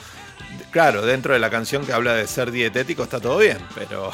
Claro, 0.71 1.03
dentro 1.03 1.35
de 1.35 1.39
la 1.39 1.51
canción 1.51 1.85
que 1.85 1.93
habla 1.93 2.15
de 2.15 2.27
ser 2.27 2.51
dietético 2.51 3.03
está 3.03 3.21
todo 3.21 3.37
bien, 3.37 3.59
pero 3.75 4.11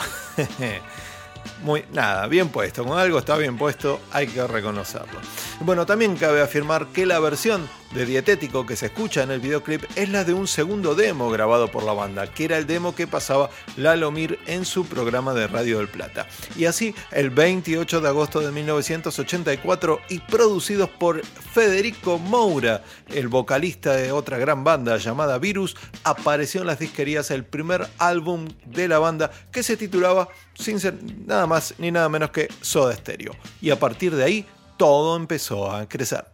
muy 1.62 1.84
nada, 1.92 2.26
bien 2.26 2.48
puesto. 2.48 2.84
Con 2.84 2.98
algo 2.98 3.20
está 3.20 3.36
bien 3.36 3.56
puesto, 3.56 4.00
hay 4.10 4.26
que 4.26 4.44
reconocerlo. 4.44 5.20
Bueno, 5.62 5.84
también 5.84 6.16
cabe 6.16 6.40
afirmar 6.40 6.86
que 6.86 7.04
la 7.04 7.20
versión 7.20 7.68
de 7.92 8.06
Dietético 8.06 8.64
que 8.64 8.76
se 8.76 8.86
escucha 8.86 9.22
en 9.22 9.30
el 9.30 9.40
videoclip 9.40 9.84
es 9.94 10.08
la 10.08 10.24
de 10.24 10.32
un 10.32 10.48
segundo 10.48 10.94
demo 10.94 11.28
grabado 11.28 11.70
por 11.70 11.82
la 11.82 11.92
banda, 11.92 12.26
que 12.28 12.46
era 12.46 12.56
el 12.56 12.66
demo 12.66 12.94
que 12.94 13.06
pasaba 13.06 13.50
Lalo 13.76 14.10
Mir 14.10 14.38
en 14.46 14.64
su 14.64 14.86
programa 14.86 15.34
de 15.34 15.46
Radio 15.48 15.76
del 15.76 15.88
Plata. 15.88 16.26
Y 16.56 16.64
así, 16.64 16.94
el 17.12 17.28
28 17.28 18.00
de 18.00 18.08
agosto 18.08 18.40
de 18.40 18.52
1984 18.52 20.00
y 20.08 20.20
producidos 20.20 20.88
por 20.88 21.22
Federico 21.26 22.18
Moura, 22.18 22.82
el 23.08 23.28
vocalista 23.28 23.94
de 23.94 24.12
otra 24.12 24.38
gran 24.38 24.64
banda 24.64 24.96
llamada 24.96 25.36
Virus, 25.36 25.76
apareció 26.04 26.62
en 26.62 26.68
las 26.68 26.78
disquerías 26.78 27.30
el 27.30 27.44
primer 27.44 27.86
álbum 27.98 28.48
de 28.64 28.88
la 28.88 28.98
banda 28.98 29.30
que 29.52 29.62
se 29.62 29.76
titulaba 29.76 30.28
sin 30.54 30.80
ser 30.80 30.94
nada 31.26 31.46
más 31.46 31.74
ni 31.76 31.90
nada 31.90 32.08
menos 32.08 32.30
que 32.30 32.48
Soda 32.62 32.96
Stereo. 32.96 33.36
Y 33.60 33.68
a 33.68 33.78
partir 33.78 34.14
de 34.14 34.24
ahí, 34.24 34.46
todo 34.80 35.14
empezó 35.14 35.70
a 35.70 35.86
crecer. 35.86 36.24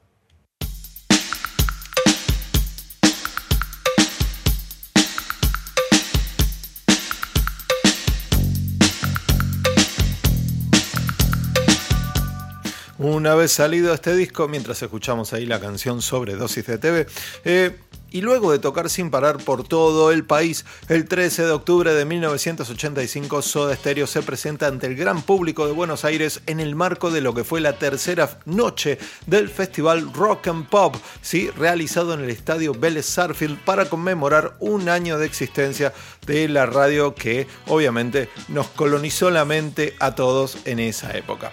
Una 12.98 13.34
vez 13.34 13.50
salido 13.50 13.92
este 13.92 14.14
disco, 14.14 14.46
mientras 14.46 14.80
escuchamos 14.80 15.32
ahí 15.32 15.44
la 15.44 15.58
canción 15.58 16.00
sobre 16.00 16.36
dosis 16.36 16.66
de 16.66 16.78
TV, 16.78 17.06
eh, 17.44 17.76
y 18.10 18.20
luego 18.20 18.52
de 18.52 18.58
tocar 18.58 18.90
sin 18.90 19.10
parar 19.10 19.38
por 19.38 19.66
todo 19.66 20.10
el 20.10 20.24
país, 20.24 20.64
el 20.88 21.06
13 21.06 21.44
de 21.44 21.50
octubre 21.50 21.92
de 21.92 22.04
1985 22.04 23.42
Soda 23.42 23.74
Stereo 23.76 24.06
se 24.06 24.22
presenta 24.22 24.66
ante 24.66 24.86
el 24.86 24.96
gran 24.96 25.22
público 25.22 25.66
de 25.66 25.72
Buenos 25.72 26.04
Aires 26.04 26.40
en 26.46 26.60
el 26.60 26.74
marco 26.74 27.10
de 27.10 27.20
lo 27.20 27.34
que 27.34 27.44
fue 27.44 27.60
la 27.60 27.78
tercera 27.78 28.38
noche 28.44 28.98
del 29.26 29.48
festival 29.48 30.12
Rock 30.12 30.48
and 30.48 30.68
Pop, 30.68 30.96
¿sí? 31.20 31.50
realizado 31.50 32.14
en 32.14 32.20
el 32.20 32.30
estadio 32.30 32.72
Vélez 32.72 33.06
Sarfield 33.06 33.58
para 33.64 33.88
conmemorar 33.88 34.56
un 34.60 34.88
año 34.88 35.18
de 35.18 35.26
existencia 35.26 35.92
de 36.26 36.48
la 36.48 36.66
radio 36.66 37.14
que 37.14 37.46
obviamente 37.66 38.28
nos 38.48 38.68
colonizó 38.68 39.30
la 39.30 39.44
mente 39.44 39.94
a 40.00 40.14
todos 40.14 40.58
en 40.64 40.78
esa 40.78 41.16
época. 41.16 41.50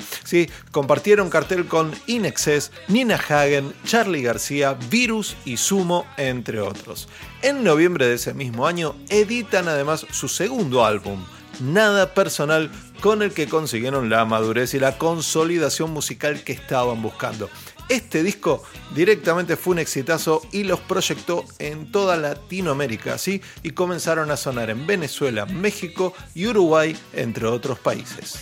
Compartieron 0.72 1.30
cartel 1.30 1.68
con 1.68 1.92
Inexcess, 2.08 2.72
Nina 2.88 3.16
Hagen, 3.16 3.74
Charlie 3.86 4.24
García, 4.24 4.78
Virus 4.90 5.36
y 5.46 5.58
Sumo, 5.58 6.06
entre 6.18 6.60
otros. 6.60 7.08
En 7.42 7.64
noviembre 7.64 8.08
de 8.08 8.16
ese 8.16 8.34
mismo 8.34 8.68
año 8.68 8.96
editan 9.10 9.68
además 9.68 10.06
su 10.12 10.28
segundo 10.28 10.86
álbum, 10.86 11.24
Nada 11.60 12.14
Personal, 12.14 12.72
con 13.02 13.22
el 13.22 13.32
que 13.34 13.48
consiguieron 13.48 14.10
la 14.10 14.26
madurez 14.26 14.74
y 14.74 14.80
la 14.80 14.98
consolidación 14.98 15.92
musical 15.92 16.44
que 16.44 16.54
estaban 16.54 17.02
buscando. 17.02 17.50
Este 17.90 18.24
disco 18.24 18.64
directamente 18.96 19.56
fue 19.56 19.74
un 19.74 19.80
exitazo 19.80 20.42
y 20.52 20.64
los 20.64 20.80
proyectó 20.80 21.46
en 21.60 21.92
toda 21.92 22.18
Latinoamérica, 22.18 23.18
¿sí? 23.18 23.42
Y 23.62 23.72
comenzaron 23.72 24.32
a 24.32 24.38
sonar 24.38 24.70
en 24.70 24.88
Venezuela, 24.88 25.46
México 25.46 26.14
y 26.34 26.48
Uruguay, 26.48 26.96
entre 27.14 27.46
otros 27.46 27.80
países. 27.80 28.38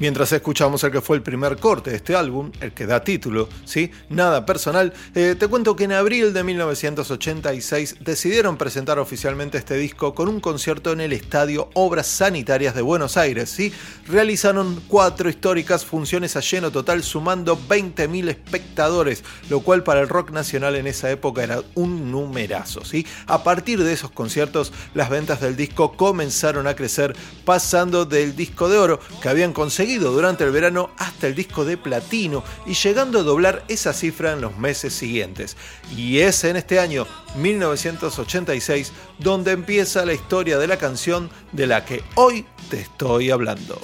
Mientras 0.00 0.30
escuchamos 0.30 0.84
el 0.84 0.92
que 0.92 1.00
fue 1.00 1.16
el 1.16 1.22
primer 1.22 1.56
corte 1.56 1.90
de 1.90 1.96
este 1.96 2.14
álbum, 2.14 2.52
el 2.60 2.72
que 2.72 2.86
da 2.86 3.02
título, 3.02 3.48
¿sí? 3.64 3.90
Nada 4.08 4.46
personal, 4.46 4.92
eh, 5.16 5.34
te 5.36 5.48
cuento 5.48 5.74
que 5.74 5.84
en 5.84 5.92
abril 5.92 6.32
de 6.32 6.44
1986 6.44 7.96
decidieron 7.98 8.56
presentar 8.56 9.00
oficialmente 9.00 9.58
este 9.58 9.74
disco 9.74 10.14
con 10.14 10.28
un 10.28 10.38
concierto 10.38 10.92
en 10.92 11.00
el 11.00 11.12
Estadio 11.12 11.70
Obras 11.74 12.06
Sanitarias 12.06 12.76
de 12.76 12.82
Buenos 12.82 13.16
Aires, 13.16 13.50
¿sí? 13.50 13.72
Realizaron 14.06 14.80
cuatro 14.86 15.28
históricas 15.28 15.84
funciones 15.84 16.36
a 16.36 16.40
lleno 16.40 16.70
total 16.70 17.02
sumando 17.02 17.58
20.000 17.58 18.28
espectadores, 18.28 19.24
lo 19.50 19.62
cual 19.62 19.82
para 19.82 20.00
el 20.00 20.08
rock 20.08 20.30
nacional 20.30 20.76
en 20.76 20.86
esa 20.86 21.10
época 21.10 21.42
era 21.42 21.60
un 21.74 22.12
numerazo, 22.12 22.84
¿sí? 22.84 23.04
A 23.26 23.42
partir 23.42 23.82
de 23.82 23.94
esos 23.94 24.12
conciertos, 24.12 24.72
las 24.94 25.10
ventas 25.10 25.40
del 25.40 25.56
disco 25.56 25.96
comenzaron 25.96 26.68
a 26.68 26.76
crecer, 26.76 27.16
pasando 27.44 28.04
del 28.04 28.36
disco 28.36 28.68
de 28.68 28.78
oro 28.78 29.00
que 29.20 29.28
habían 29.28 29.52
conseguido 29.52 29.87
durante 29.96 30.44
el 30.44 30.50
verano 30.50 30.90
hasta 30.98 31.26
el 31.26 31.34
disco 31.34 31.64
de 31.64 31.76
platino 31.76 32.44
y 32.66 32.74
llegando 32.74 33.20
a 33.20 33.22
doblar 33.22 33.64
esa 33.68 33.92
cifra 33.92 34.32
en 34.32 34.40
los 34.40 34.56
meses 34.58 34.92
siguientes. 34.92 35.56
Y 35.96 36.18
es 36.18 36.44
en 36.44 36.56
este 36.56 36.78
año 36.78 37.06
1986 37.36 38.92
donde 39.18 39.52
empieza 39.52 40.04
la 40.04 40.12
historia 40.12 40.58
de 40.58 40.66
la 40.66 40.76
canción 40.76 41.30
de 41.52 41.66
la 41.66 41.84
que 41.84 42.02
hoy 42.14 42.46
te 42.70 42.80
estoy 42.80 43.30
hablando. 43.30 43.80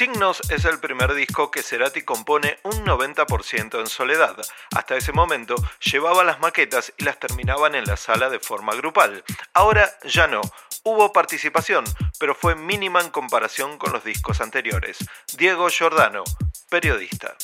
Signos 0.00 0.40
es 0.48 0.64
el 0.64 0.80
primer 0.80 1.12
disco 1.12 1.50
que 1.50 1.62
Cerati 1.62 2.00
compone 2.00 2.58
un 2.62 2.86
90% 2.86 3.80
en 3.80 3.86
soledad. 3.86 4.34
Hasta 4.74 4.96
ese 4.96 5.12
momento 5.12 5.56
llevaba 5.78 6.24
las 6.24 6.40
maquetas 6.40 6.94
y 6.96 7.04
las 7.04 7.18
terminaban 7.18 7.74
en 7.74 7.84
la 7.84 7.98
sala 7.98 8.30
de 8.30 8.38
forma 8.38 8.74
grupal. 8.74 9.22
Ahora 9.52 9.92
ya 10.04 10.26
no. 10.26 10.40
Hubo 10.84 11.12
participación, 11.12 11.84
pero 12.18 12.34
fue 12.34 12.54
mínima 12.54 13.02
en 13.02 13.10
comparación 13.10 13.76
con 13.76 13.92
los 13.92 14.02
discos 14.02 14.40
anteriores. 14.40 14.96
Diego 15.36 15.68
Giordano, 15.68 16.24
periodista. 16.70 17.36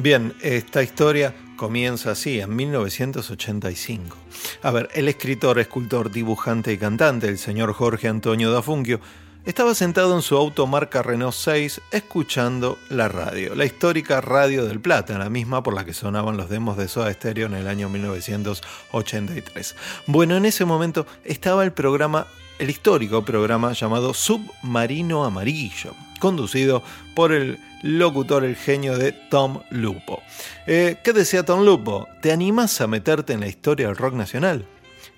Bien, 0.00 0.32
esta 0.42 0.80
historia 0.80 1.34
comienza 1.56 2.12
así, 2.12 2.38
en 2.38 2.54
1985. 2.54 4.16
A 4.62 4.70
ver, 4.70 4.88
el 4.94 5.08
escritor, 5.08 5.58
escultor, 5.58 6.12
dibujante 6.12 6.72
y 6.72 6.78
cantante, 6.78 7.26
el 7.26 7.36
señor 7.36 7.72
Jorge 7.72 8.06
Antonio 8.06 8.52
da 8.52 8.62
Funquio, 8.62 9.00
estaba 9.44 9.74
sentado 9.74 10.14
en 10.14 10.22
su 10.22 10.36
auto 10.36 10.68
marca 10.68 11.02
Renault 11.02 11.34
6 11.34 11.80
escuchando 11.90 12.78
la 12.90 13.08
radio, 13.08 13.56
la 13.56 13.64
histórica 13.64 14.20
Radio 14.20 14.66
del 14.66 14.78
Plata, 14.78 15.18
la 15.18 15.30
misma 15.30 15.64
por 15.64 15.74
la 15.74 15.84
que 15.84 15.94
sonaban 15.94 16.36
los 16.36 16.48
demos 16.48 16.76
de 16.76 16.86
Soda 16.86 17.12
Stereo 17.12 17.48
en 17.48 17.54
el 17.54 17.66
año 17.66 17.88
1983. 17.88 19.74
Bueno, 20.06 20.36
en 20.36 20.44
ese 20.44 20.64
momento 20.64 21.08
estaba 21.24 21.64
el 21.64 21.72
programa, 21.72 22.28
el 22.58 22.70
histórico 22.70 23.24
programa 23.24 23.72
llamado 23.72 24.12
Submarino 24.14 25.24
Amarillo, 25.24 25.94
conducido 26.18 26.82
por 27.14 27.32
el 27.32 27.58
locutor, 27.82 28.44
el 28.44 28.56
genio 28.56 28.98
de 28.98 29.12
Tom 29.12 29.60
Lupo. 29.70 30.22
Eh, 30.66 30.96
¿Qué 31.04 31.12
decía 31.12 31.44
Tom 31.44 31.64
Lupo? 31.64 32.08
¿Te 32.20 32.32
animas 32.32 32.80
a 32.80 32.86
meterte 32.86 33.32
en 33.32 33.40
la 33.40 33.48
historia 33.48 33.86
del 33.86 33.96
rock 33.96 34.14
nacional? 34.14 34.66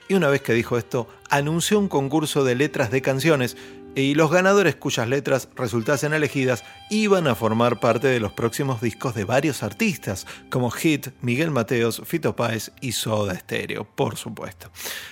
Y 0.09 0.15
una 0.15 0.29
vez 0.29 0.43
que 0.43 0.53
dijo 0.53 0.77
esto, 0.77 1.09
anunció 1.31 1.79
un 1.79 1.89
concurso 1.89 2.45
de 2.45 2.57
letras 2.57 2.91
de 2.91 3.01
canciones 3.01 3.57
y 3.95 4.15
los 4.15 4.31
ganadores 4.31 4.77
cuyas 4.77 5.09
letras 5.09 5.49
resultasen 5.57 6.13
elegidas 6.13 6.65
iban 6.91 7.27
a 7.27 7.35
formar 7.35 7.81
parte 7.81 8.09
de 8.09 8.21
los 8.21 8.33
próximos 8.33 8.81
discos 8.81 9.15
de 9.15 9.25
varios 9.25 9.63
artistas, 9.63 10.27
como 10.49 10.71
Hit, 10.71 11.09
Miguel 11.23 11.51
Mateos, 11.51 12.03
Fito 12.05 12.37
Páez 12.37 12.73
y 12.81 12.93
Soda 12.93 13.35
Stereo, 13.39 13.85
por 13.85 14.17
supuesto. 14.17 14.71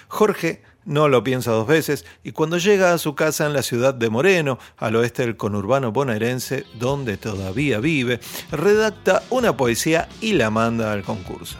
Jorge 0.08 0.62
no 0.84 1.08
lo 1.08 1.22
piensa 1.22 1.50
dos 1.50 1.66
veces 1.66 2.06
y 2.24 2.32
cuando 2.32 2.56
llega 2.56 2.92
a 2.92 2.98
su 2.98 3.14
casa 3.14 3.46
en 3.46 3.52
la 3.52 3.62
ciudad 3.62 3.94
de 3.94 4.10
Moreno, 4.10 4.58
al 4.76 4.96
oeste 4.96 5.22
del 5.22 5.36
conurbano 5.36 5.92
bonaerense, 5.92 6.64
donde 6.78 7.16
todavía 7.16 7.78
vive, 7.78 8.20
redacta 8.50 9.22
una 9.30 9.56
poesía 9.56 10.08
y 10.20 10.32
la 10.32 10.50
manda 10.50 10.92
al 10.92 11.02
concurso. 11.02 11.58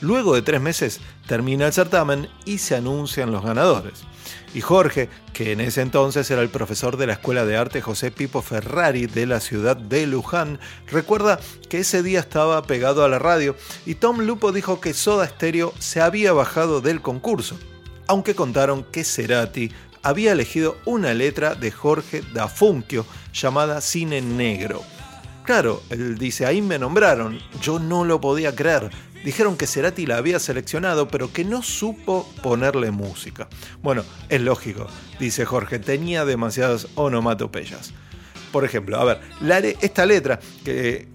Luego 0.00 0.34
de 0.34 0.42
tres 0.42 0.60
meses 0.60 1.00
termina 1.26 1.66
el 1.66 1.72
certamen 1.72 2.28
y 2.44 2.58
se 2.58 2.76
anuncian 2.76 3.32
los 3.32 3.42
ganadores. 3.42 4.04
Y 4.54 4.60
Jorge, 4.60 5.08
que 5.32 5.52
en 5.52 5.60
ese 5.60 5.82
entonces 5.82 6.30
era 6.30 6.42
el 6.42 6.48
profesor 6.48 6.96
de 6.96 7.06
la 7.06 7.14
Escuela 7.14 7.44
de 7.44 7.56
Arte 7.56 7.80
José 7.80 8.10
Pipo 8.10 8.42
Ferrari 8.42 9.06
de 9.06 9.26
la 9.26 9.40
ciudad 9.40 9.76
de 9.76 10.06
Luján, 10.06 10.58
recuerda 10.86 11.38
que 11.68 11.78
ese 11.78 12.02
día 12.02 12.20
estaba 12.20 12.62
pegado 12.62 13.04
a 13.04 13.08
la 13.08 13.18
radio 13.18 13.56
y 13.86 13.96
Tom 13.96 14.20
Lupo 14.20 14.52
dijo 14.52 14.80
que 14.80 14.94
Soda 14.94 15.26
Stereo 15.26 15.72
se 15.78 16.00
había 16.00 16.32
bajado 16.32 16.80
del 16.80 17.02
concurso, 17.02 17.58
aunque 18.06 18.34
contaron 18.34 18.84
que 18.84 19.04
Cerati 19.04 19.70
había 20.02 20.32
elegido 20.32 20.78
una 20.84 21.14
letra 21.14 21.54
de 21.54 21.70
Jorge 21.70 22.22
da 22.32 22.48
Funquio 22.48 23.04
llamada 23.32 23.80
Cine 23.80 24.20
Negro. 24.20 24.82
Claro, 25.44 25.82
él 25.88 26.18
dice, 26.18 26.44
ahí 26.44 26.60
me 26.60 26.78
nombraron, 26.78 27.38
yo 27.62 27.78
no 27.78 28.04
lo 28.04 28.20
podía 28.20 28.54
creer, 28.54 28.90
dijeron 29.24 29.56
que 29.56 29.66
Cerati 29.66 30.06
la 30.06 30.16
había 30.16 30.38
seleccionado, 30.38 31.08
pero 31.08 31.32
que 31.32 31.44
no 31.44 31.62
supo 31.62 32.30
ponerle 32.42 32.90
música. 32.90 33.48
Bueno, 33.82 34.04
es 34.28 34.40
lógico, 34.40 34.86
dice 35.18 35.44
Jorge, 35.44 35.78
tenía 35.78 36.24
demasiadas 36.24 36.88
onomatopeyas. 36.94 37.92
Por 38.52 38.64
ejemplo, 38.64 38.98
a 38.98 39.04
ver, 39.04 39.76
esta 39.80 40.06
letra 40.06 40.40
que 40.64 41.08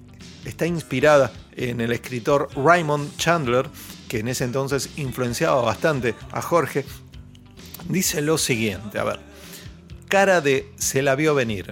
está 0.45 0.65
inspirada 0.65 1.32
en 1.56 1.82
el 1.82 1.91
escritor 1.91 2.49
Raymond 2.56 3.15
Chandler, 3.17 3.69
que 4.08 4.19
en 4.19 4.27
ese 4.27 4.43
entonces 4.43 4.91
influenciaba 4.97 5.62
bastante 5.62 6.15
a 6.32 6.41
Jorge, 6.41 6.86
dice 7.89 8.21
lo 8.21 8.38
siguiente, 8.38 8.99
a 8.99 9.04
ver, 9.04 9.19
cara 10.08 10.41
de 10.41 10.71
se 10.77 11.01
la 11.01 11.15
vio 11.15 11.34
venir, 11.34 11.71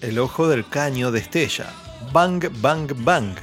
el 0.00 0.18
ojo 0.18 0.48
del 0.48 0.68
caño 0.68 1.10
destella, 1.10 1.72
bang, 2.12 2.44
bang, 2.60 2.92
bang, 2.98 3.34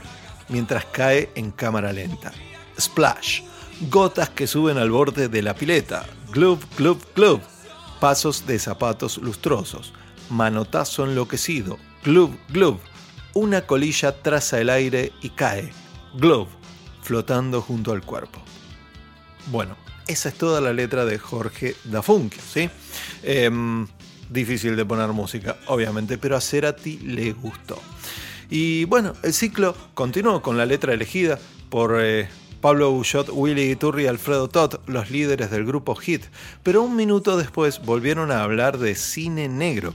mientras 0.50 0.86
cae 0.86 1.32
en 1.36 1.52
cámara 1.52 1.94
lenta. 1.94 2.32
Splash, 2.80 3.42
gotas 3.90 4.30
que 4.30 4.48
suben 4.48 4.78
al 4.78 4.92
borde 4.92 5.28
de 5.30 5.42
la 5.42 5.56
pileta. 5.56 6.06
Glove, 6.32 6.62
glove, 6.78 7.02
glove, 7.16 7.42
pasos 8.00 8.46
de 8.46 8.60
zapatos 8.60 9.18
lustrosos. 9.18 9.94
Manotazo 10.30 11.06
enloquecido. 11.06 11.78
Glove, 12.04 12.38
glove, 12.50 12.80
una 13.34 13.62
colilla 13.66 14.22
traza 14.22 14.60
el 14.60 14.70
aire 14.70 15.12
y 15.22 15.30
cae. 15.30 15.72
Glove, 16.16 16.50
flotando 17.02 17.62
junto 17.62 17.92
al 17.92 18.04
cuerpo. 18.04 18.42
Bueno, 19.48 19.76
esa 20.08 20.30
es 20.30 20.36
toda 20.36 20.62
la 20.62 20.74
letra 20.74 21.06
de 21.06 21.18
Jorge 21.18 21.76
Dafunquio, 21.86 22.42
¿sí? 22.42 22.70
Em, 23.24 23.88
difícil 24.30 24.76
de 24.76 24.86
poner 24.86 25.10
música, 25.10 25.58
obviamente, 25.68 26.18
pero 26.18 26.36
a 26.36 26.42
Cerati 26.42 26.98
le 27.00 27.34
gustó. 27.34 27.80
Y 28.50 28.86
bueno, 28.86 29.14
el 29.24 29.34
ciclo 29.34 29.76
continuó 29.94 30.42
con 30.42 30.58
la 30.58 30.66
letra 30.66 30.94
elegida 30.94 31.40
por 31.70 31.98
eh, 32.02 32.28
Pablo 32.62 32.92
Buchot, 32.92 33.30
Willy 33.32 33.72
Iturri 33.72 34.04
y 34.04 34.08
Alfredo 34.08 34.50
Todd, 34.50 34.80
los 34.88 35.12
líderes 35.12 35.52
del 35.52 35.66
grupo 35.66 35.96
Hit, 35.96 36.26
pero 36.64 36.82
un 36.82 36.96
minuto 36.96 37.38
después 37.38 37.80
volvieron 37.86 38.32
a 38.32 38.44
hablar 38.44 38.80
de 38.80 38.96
cine 38.96 39.48
negro. 39.48 39.94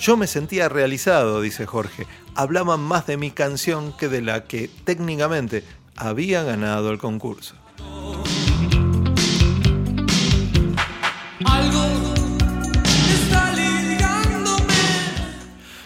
Yo 0.00 0.16
me 0.16 0.26
sentía 0.26 0.68
realizado, 0.68 1.40
dice 1.40 1.66
Jorge. 1.66 2.06
Hablaban 2.34 2.80
más 2.80 3.06
de 3.06 3.16
mi 3.16 3.30
canción 3.30 3.96
que 3.96 4.08
de 4.08 4.22
la 4.22 4.44
que 4.44 4.68
técnicamente 4.84 5.62
había 5.94 6.42
ganado 6.42 6.90
el 6.90 6.98
concurso. 6.98 7.54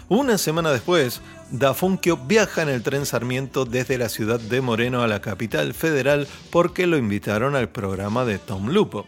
Una 0.09 0.39
semana 0.39 0.71
después, 0.71 1.21
Dafunquio 1.51 2.19
viaja 2.19 2.63
en 2.63 2.69
el 2.69 2.83
tren 2.83 3.07
Sarmiento 3.07 3.65
desde 3.65 3.97
la 3.97 4.11
ciudad 4.11 4.39
de 4.39 4.61
Moreno 4.61 5.03
a 5.03 5.09
la 5.09 5.21
capital 5.21 5.73
federal 5.73 6.29
porque 6.51 6.87
lo 6.87 6.99
invitaron 6.99 7.57
al 7.57 7.71
programa 7.71 8.27
de 8.27 8.39
Tom 8.39 8.69
Lupo. 8.69 9.07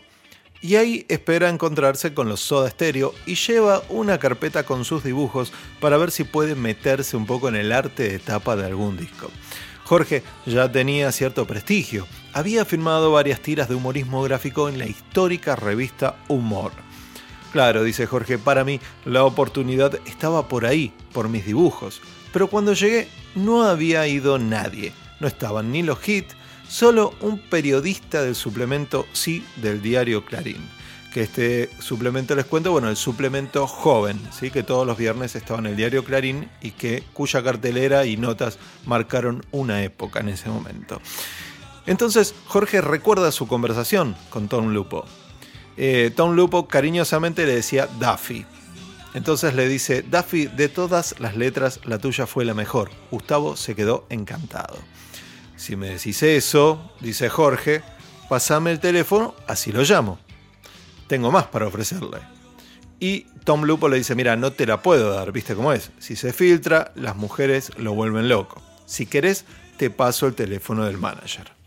Y 0.62 0.76
ahí 0.76 1.06
espera 1.08 1.48
encontrarse 1.48 2.14
con 2.14 2.28
los 2.28 2.40
Soda 2.40 2.70
Stereo 2.70 3.14
y 3.26 3.34
lleva 3.34 3.82
una 3.88 4.18
carpeta 4.18 4.64
con 4.64 4.84
sus 4.84 5.04
dibujos 5.04 5.52
para 5.80 5.98
ver 5.98 6.10
si 6.10 6.24
puede 6.24 6.54
meterse 6.54 7.16
un 7.16 7.26
poco 7.26 7.48
en 7.48 7.56
el 7.56 7.72
arte 7.72 8.08
de 8.08 8.18
tapa 8.18 8.56
de 8.56 8.66
algún 8.66 8.96
disco. 8.96 9.30
Jorge 9.84 10.22
ya 10.46 10.70
tenía 10.70 11.12
cierto 11.12 11.46
prestigio, 11.46 12.06
había 12.32 12.64
firmado 12.64 13.10
varias 13.12 13.40
tiras 13.40 13.68
de 13.68 13.74
humorismo 13.74 14.22
gráfico 14.22 14.68
en 14.68 14.78
la 14.78 14.86
histórica 14.86 15.56
revista 15.56 16.16
Humor. 16.28 16.72
Claro, 17.52 17.82
dice 17.82 18.06
Jorge, 18.06 18.38
para 18.38 18.64
mí 18.64 18.80
la 19.04 19.24
oportunidad 19.24 19.98
estaba 20.06 20.46
por 20.46 20.64
ahí, 20.64 20.92
por 21.12 21.28
mis 21.28 21.44
dibujos. 21.44 22.00
Pero 22.32 22.48
cuando 22.48 22.72
llegué 22.72 23.08
no 23.34 23.64
había 23.64 24.06
ido 24.06 24.38
nadie. 24.38 24.92
No 25.20 25.26
estaban 25.26 25.70
ni 25.70 25.82
los 25.82 26.06
hits, 26.08 26.34
solo 26.68 27.14
un 27.20 27.38
periodista 27.38 28.22
del 28.22 28.34
suplemento 28.34 29.06
Sí 29.12 29.44
del 29.56 29.82
diario 29.82 30.24
Clarín. 30.24 30.68
Que 31.12 31.22
este 31.22 31.68
suplemento 31.80 32.36
les 32.36 32.44
cuento, 32.44 32.70
bueno, 32.70 32.88
el 32.88 32.96
suplemento 32.96 33.66
joven, 33.66 34.20
¿sí? 34.30 34.50
que 34.50 34.62
todos 34.62 34.86
los 34.86 34.96
viernes 34.96 35.34
estaba 35.34 35.58
en 35.58 35.66
el 35.66 35.76
diario 35.76 36.04
Clarín 36.04 36.48
y 36.62 36.70
que 36.70 37.02
cuya 37.12 37.42
cartelera 37.42 38.06
y 38.06 38.16
notas 38.16 38.58
marcaron 38.86 39.44
una 39.50 39.82
época 39.82 40.20
en 40.20 40.28
ese 40.28 40.48
momento. 40.48 41.00
Entonces 41.86 42.34
Jorge 42.46 42.80
recuerda 42.80 43.32
su 43.32 43.48
conversación 43.48 44.14
con 44.30 44.48
Tom 44.48 44.68
Lupo. 44.68 45.04
Eh, 45.76 46.12
Tom 46.14 46.36
Lupo 46.36 46.68
cariñosamente 46.68 47.44
le 47.44 47.54
decía 47.56 47.88
Duffy. 47.98 48.46
Entonces 49.14 49.54
le 49.54 49.66
dice, 49.66 50.02
Duffy, 50.02 50.46
de 50.46 50.68
todas 50.68 51.18
las 51.18 51.36
letras, 51.36 51.80
la 51.84 51.98
tuya 51.98 52.26
fue 52.26 52.44
la 52.44 52.54
mejor. 52.54 52.90
Gustavo 53.10 53.56
se 53.56 53.74
quedó 53.74 54.06
encantado. 54.08 54.76
Si 55.56 55.76
me 55.76 55.90
decís 55.90 56.22
eso, 56.22 56.92
dice 57.00 57.28
Jorge, 57.28 57.82
pasame 58.28 58.70
el 58.70 58.80
teléfono, 58.80 59.34
así 59.46 59.72
lo 59.72 59.82
llamo. 59.82 60.18
Tengo 61.08 61.32
más 61.32 61.46
para 61.46 61.66
ofrecerle. 61.66 62.18
Y 63.00 63.22
Tom 63.44 63.64
Lupo 63.64 63.88
le 63.88 63.96
dice, 63.96 64.14
mira, 64.14 64.36
no 64.36 64.52
te 64.52 64.66
la 64.66 64.82
puedo 64.82 65.10
dar, 65.12 65.32
viste 65.32 65.54
cómo 65.54 65.72
es. 65.72 65.90
Si 65.98 66.14
se 66.14 66.32
filtra, 66.32 66.92
las 66.94 67.16
mujeres 67.16 67.72
lo 67.78 67.94
vuelven 67.94 68.28
loco. 68.28 68.62
Si 68.86 69.06
querés, 69.06 69.44
te 69.76 69.90
paso 69.90 70.26
el 70.26 70.34
teléfono 70.34 70.84
del 70.84 70.98
manager. 70.98 71.59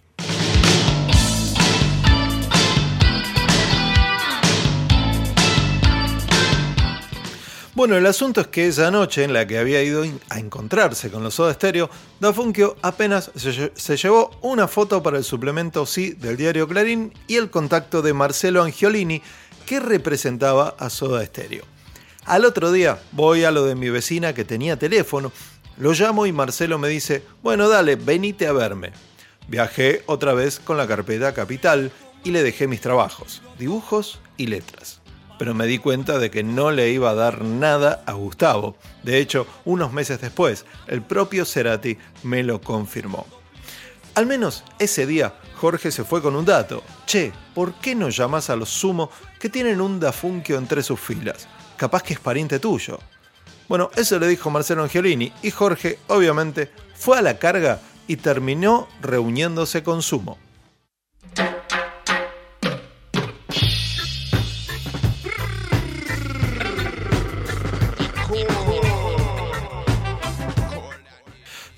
Bueno, 7.75 7.97
el 7.97 8.05
asunto 8.05 8.41
es 8.41 8.47
que 8.47 8.67
esa 8.67 8.91
noche 8.91 9.23
en 9.23 9.33
la 9.33 9.47
que 9.47 9.57
había 9.57 9.81
ido 9.81 10.05
a 10.29 10.37
encontrarse 10.37 11.09
con 11.09 11.23
los 11.23 11.33
Soda 11.33 11.55
Stereo, 11.55 11.89
Da 12.19 12.31
Funkio 12.31 12.75
apenas 12.83 13.31
se, 13.35 13.71
se 13.73 13.97
llevó 13.97 14.29
una 14.41 14.67
foto 14.67 15.01
para 15.01 15.17
el 15.17 15.23
suplemento 15.23 15.87
Sí 15.87 16.11
del 16.11 16.37
diario 16.37 16.67
Clarín 16.67 17.11
y 17.27 17.37
el 17.37 17.49
contacto 17.49 18.03
de 18.03 18.13
Marcelo 18.13 18.61
Angiolini, 18.61 19.23
que 19.65 19.79
representaba 19.79 20.75
a 20.77 20.91
Soda 20.91 21.25
Stereo. 21.25 21.63
Al 22.25 22.45
otro 22.45 22.71
día 22.71 23.01
voy 23.11 23.43
a 23.43 23.49
lo 23.49 23.65
de 23.65 23.73
mi 23.73 23.89
vecina 23.89 24.33
que 24.33 24.45
tenía 24.45 24.77
teléfono, 24.77 25.31
lo 25.77 25.93
llamo 25.93 26.27
y 26.27 26.31
Marcelo 26.31 26.77
me 26.77 26.89
dice, 26.89 27.23
bueno, 27.41 27.69
dale, 27.69 27.95
venite 27.95 28.45
a 28.45 28.53
verme. 28.53 28.91
Viajé 29.47 30.03
otra 30.05 30.35
vez 30.35 30.59
con 30.59 30.77
la 30.77 30.87
carpeta 30.87 31.33
Capital 31.33 31.91
y 32.23 32.29
le 32.29 32.43
dejé 32.43 32.67
mis 32.67 32.81
trabajos, 32.81 33.41
dibujos 33.57 34.19
y 34.37 34.45
letras. 34.45 35.02
Pero 35.37 35.53
me 35.53 35.65
di 35.65 35.77
cuenta 35.77 36.19
de 36.19 36.29
que 36.29 36.43
no 36.43 36.71
le 36.71 36.89
iba 36.91 37.09
a 37.09 37.15
dar 37.15 37.41
nada 37.43 38.03
a 38.05 38.13
Gustavo. 38.13 38.77
De 39.03 39.17
hecho, 39.17 39.47
unos 39.65 39.91
meses 39.91 40.21
después, 40.21 40.65
el 40.87 41.01
propio 41.01 41.45
Cerati 41.45 41.97
me 42.23 42.43
lo 42.43 42.61
confirmó. 42.61 43.25
Al 44.15 44.27
menos 44.27 44.63
ese 44.77 45.07
día, 45.07 45.33
Jorge 45.55 45.91
se 45.91 46.03
fue 46.03 46.21
con 46.21 46.35
un 46.35 46.45
dato. 46.45 46.83
Che, 47.07 47.31
¿por 47.55 47.73
qué 47.75 47.95
no 47.95 48.09
llamas 48.09 48.49
a 48.49 48.55
los 48.55 48.69
sumo 48.69 49.09
que 49.39 49.49
tienen 49.49 49.81
un 49.81 49.99
dafunquio 49.99 50.57
entre 50.57 50.83
sus 50.83 50.99
filas? 50.99 51.47
Capaz 51.77 52.03
que 52.03 52.13
es 52.13 52.19
pariente 52.19 52.59
tuyo. 52.59 52.99
Bueno, 53.67 53.89
eso 53.95 54.19
le 54.19 54.27
dijo 54.27 54.51
Marcelo 54.51 54.83
Angiolini 54.83 55.31
y 55.41 55.49
Jorge, 55.49 55.97
obviamente, 56.07 56.71
fue 56.93 57.17
a 57.17 57.21
la 57.21 57.39
carga 57.39 57.79
y 58.07 58.17
terminó 58.17 58.87
reuniéndose 59.01 59.81
con 59.81 60.01
Sumo. 60.01 60.37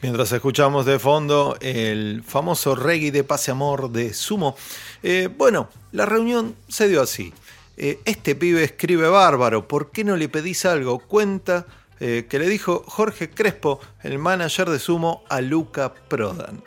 Mientras 0.06 0.32
escuchamos 0.34 0.86
de 0.86 1.00
fondo 1.00 1.58
el 1.62 2.22
famoso 2.24 2.76
reggae 2.76 3.12
de 3.12 3.24
Pase 3.24 3.50
Amor 3.50 3.90
de 3.90 4.14
Sumo, 4.14 4.56
eh, 5.02 5.30
bueno, 5.36 5.68
la 5.94 6.06
reunión 6.06 6.56
se 6.68 6.88
dio 6.88 7.02
así. 7.02 7.34
Eh, 7.76 7.98
este 8.06 8.36
pibe 8.36 8.64
escribe 8.64 9.10
bárbaro, 9.10 9.68
¿por 9.68 9.90
qué 9.90 10.04
no 10.04 10.16
le 10.16 10.30
pedís 10.30 10.64
algo? 10.66 11.00
Cuenta 11.00 11.66
eh, 12.00 12.28
que 12.30 12.38
le 12.38 12.48
dijo 12.48 12.84
Jorge 12.86 13.32
Crespo, 13.32 13.80
el 14.04 14.20
manager 14.20 14.70
de 14.70 14.78
Sumo, 14.78 15.24
a 15.28 15.42
Luca 15.42 15.92
Prodan. 16.08 16.64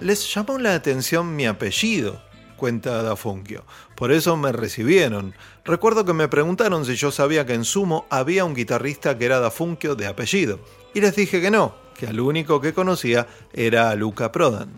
Les 0.00 0.34
llamó 0.34 0.56
la 0.56 0.74
atención 0.74 1.36
mi 1.36 1.44
apellido, 1.44 2.22
cuenta 2.56 3.02
Dafunquio. 3.02 3.66
Por 3.94 4.10
eso 4.10 4.38
me 4.38 4.52
recibieron. 4.52 5.34
Recuerdo 5.66 6.06
que 6.06 6.14
me 6.14 6.28
preguntaron 6.28 6.86
si 6.86 6.94
yo 6.94 7.10
sabía 7.10 7.44
que 7.44 7.52
en 7.52 7.66
Sumo 7.66 8.06
había 8.08 8.46
un 8.46 8.54
guitarrista 8.54 9.18
que 9.18 9.26
era 9.26 9.38
Dafunquio 9.38 9.96
de 9.96 10.06
apellido. 10.06 10.60
Y 10.94 11.02
les 11.02 11.14
dije 11.14 11.40
que 11.40 11.50
no, 11.50 11.81
que 12.02 12.08
al 12.08 12.18
único 12.18 12.60
que 12.60 12.74
conocía 12.74 13.28
era 13.52 13.88
a 13.88 13.94
Luca 13.94 14.32
Prodan. 14.32 14.70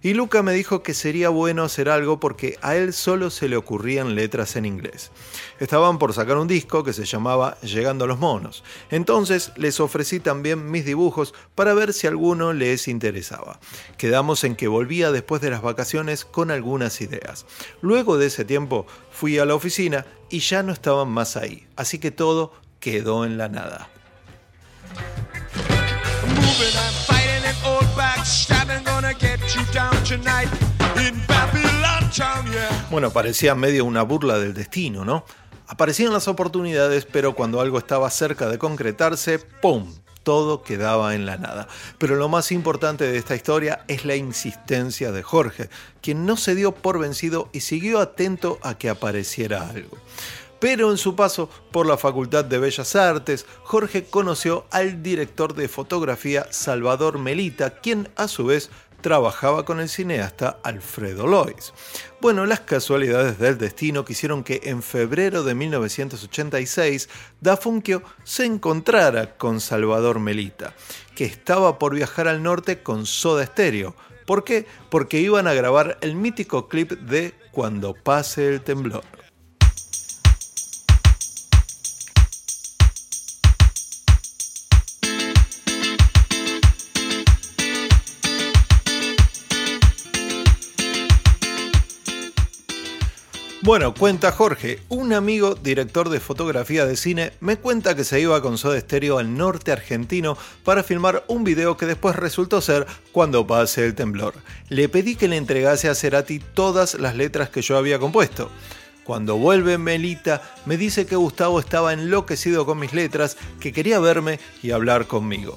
Y 0.00 0.14
Luca 0.14 0.42
me 0.42 0.54
dijo 0.54 0.82
que 0.82 0.94
sería 0.94 1.28
bueno 1.28 1.64
hacer 1.64 1.90
algo 1.90 2.18
porque 2.18 2.58
a 2.62 2.76
él 2.76 2.94
solo 2.94 3.28
se 3.28 3.46
le 3.46 3.58
ocurrían 3.58 4.14
letras 4.14 4.56
en 4.56 4.64
inglés. 4.64 5.10
Estaban 5.60 5.98
por 5.98 6.14
sacar 6.14 6.38
un 6.38 6.48
disco 6.48 6.82
que 6.82 6.94
se 6.94 7.04
llamaba 7.04 7.58
Llegando 7.60 8.06
a 8.06 8.08
los 8.08 8.18
Monos. 8.18 8.64
Entonces 8.90 9.52
les 9.56 9.80
ofrecí 9.80 10.18
también 10.18 10.70
mis 10.70 10.86
dibujos 10.86 11.34
para 11.54 11.74
ver 11.74 11.92
si 11.92 12.06
alguno 12.06 12.54
les 12.54 12.88
interesaba. 12.88 13.60
Quedamos 13.98 14.42
en 14.42 14.56
que 14.56 14.66
volvía 14.66 15.12
después 15.12 15.42
de 15.42 15.50
las 15.50 15.60
vacaciones 15.60 16.24
con 16.24 16.50
algunas 16.50 17.02
ideas. 17.02 17.44
Luego 17.82 18.16
de 18.16 18.28
ese 18.28 18.46
tiempo 18.46 18.86
fui 19.10 19.36
a 19.36 19.44
la 19.44 19.54
oficina 19.54 20.06
y 20.30 20.38
ya 20.38 20.62
no 20.62 20.72
estaban 20.72 21.10
más 21.10 21.36
ahí. 21.36 21.66
Así 21.76 21.98
que 21.98 22.12
todo 22.12 22.54
quedó 22.80 23.26
en 23.26 23.36
la 23.36 23.50
nada. 23.50 23.90
Bueno, 32.90 33.10
parecía 33.10 33.54
medio 33.54 33.84
una 33.84 34.02
burla 34.02 34.38
del 34.38 34.52
destino, 34.52 35.04
¿no? 35.04 35.24
Aparecían 35.66 36.12
las 36.12 36.28
oportunidades, 36.28 37.06
pero 37.06 37.34
cuando 37.34 37.60
algo 37.60 37.78
estaba 37.78 38.10
cerca 38.10 38.48
de 38.48 38.58
concretarse, 38.58 39.38
¡pum! 39.38 39.94
Todo 40.22 40.62
quedaba 40.62 41.14
en 41.14 41.24
la 41.26 41.38
nada. 41.38 41.66
Pero 41.98 42.16
lo 42.16 42.28
más 42.28 42.52
importante 42.52 43.10
de 43.10 43.16
esta 43.16 43.34
historia 43.34 43.84
es 43.88 44.04
la 44.04 44.14
insistencia 44.14 45.10
de 45.10 45.22
Jorge, 45.22 45.70
quien 46.00 46.26
no 46.26 46.36
se 46.36 46.54
dio 46.54 46.72
por 46.72 46.98
vencido 46.98 47.48
y 47.52 47.60
siguió 47.60 47.98
atento 47.98 48.58
a 48.62 48.76
que 48.76 48.90
apareciera 48.90 49.68
algo. 49.68 49.96
Pero 50.62 50.92
en 50.92 50.96
su 50.96 51.16
paso 51.16 51.50
por 51.72 51.86
la 51.86 51.96
Facultad 51.96 52.44
de 52.44 52.60
Bellas 52.60 52.94
Artes, 52.94 53.46
Jorge 53.64 54.04
conoció 54.04 54.64
al 54.70 55.02
director 55.02 55.54
de 55.54 55.66
fotografía 55.66 56.46
Salvador 56.50 57.18
Melita, 57.18 57.80
quien 57.80 58.08
a 58.14 58.28
su 58.28 58.44
vez 58.44 58.70
trabajaba 59.00 59.64
con 59.64 59.80
el 59.80 59.88
cineasta 59.88 60.60
Alfredo 60.62 61.26
Lois. 61.26 61.74
Bueno, 62.20 62.46
las 62.46 62.60
casualidades 62.60 63.40
del 63.40 63.58
destino 63.58 64.04
quisieron 64.04 64.44
que 64.44 64.60
en 64.62 64.84
febrero 64.84 65.42
de 65.42 65.56
1986 65.56 67.08
Dafunquio 67.40 68.04
se 68.22 68.44
encontrara 68.44 69.36
con 69.36 69.60
Salvador 69.60 70.20
Melita, 70.20 70.74
que 71.16 71.24
estaba 71.24 71.80
por 71.80 71.96
viajar 71.96 72.28
al 72.28 72.40
norte 72.40 72.84
con 72.84 73.06
Soda 73.06 73.44
Stereo. 73.44 73.96
¿Por 74.26 74.44
qué? 74.44 74.66
Porque 74.90 75.18
iban 75.18 75.48
a 75.48 75.54
grabar 75.54 75.98
el 76.02 76.14
mítico 76.14 76.68
clip 76.68 76.92
de 76.92 77.34
Cuando 77.50 77.94
pase 77.94 78.46
el 78.46 78.62
temblor. 78.62 79.02
Bueno, 93.64 93.94
cuenta 93.94 94.32
Jorge, 94.32 94.80
un 94.88 95.12
amigo 95.12 95.54
director 95.54 96.08
de 96.08 96.18
fotografía 96.18 96.84
de 96.84 96.96
cine 96.96 97.32
me 97.38 97.56
cuenta 97.56 97.94
que 97.94 98.02
se 98.02 98.18
iba 98.18 98.42
con 98.42 98.58
Soda 98.58 98.80
Stereo 98.80 99.18
al 99.18 99.36
norte 99.36 99.70
argentino 99.70 100.36
para 100.64 100.82
filmar 100.82 101.24
un 101.28 101.44
video 101.44 101.76
que 101.76 101.86
después 101.86 102.16
resultó 102.16 102.60
ser 102.60 102.88
Cuando 103.12 103.46
pase 103.46 103.86
el 103.86 103.94
temblor. 103.94 104.34
Le 104.68 104.88
pedí 104.88 105.14
que 105.14 105.28
le 105.28 105.36
entregase 105.36 105.88
a 105.88 105.94
Cerati 105.94 106.40
todas 106.40 106.94
las 106.94 107.14
letras 107.14 107.50
que 107.50 107.62
yo 107.62 107.76
había 107.76 108.00
compuesto. 108.00 108.50
Cuando 109.04 109.36
vuelve 109.36 109.78
Melita, 109.78 110.42
me 110.66 110.76
dice 110.76 111.06
que 111.06 111.14
Gustavo 111.14 111.60
estaba 111.60 111.92
enloquecido 111.92 112.66
con 112.66 112.80
mis 112.80 112.92
letras, 112.92 113.36
que 113.60 113.72
quería 113.72 114.00
verme 114.00 114.40
y 114.64 114.72
hablar 114.72 115.06
conmigo. 115.06 115.56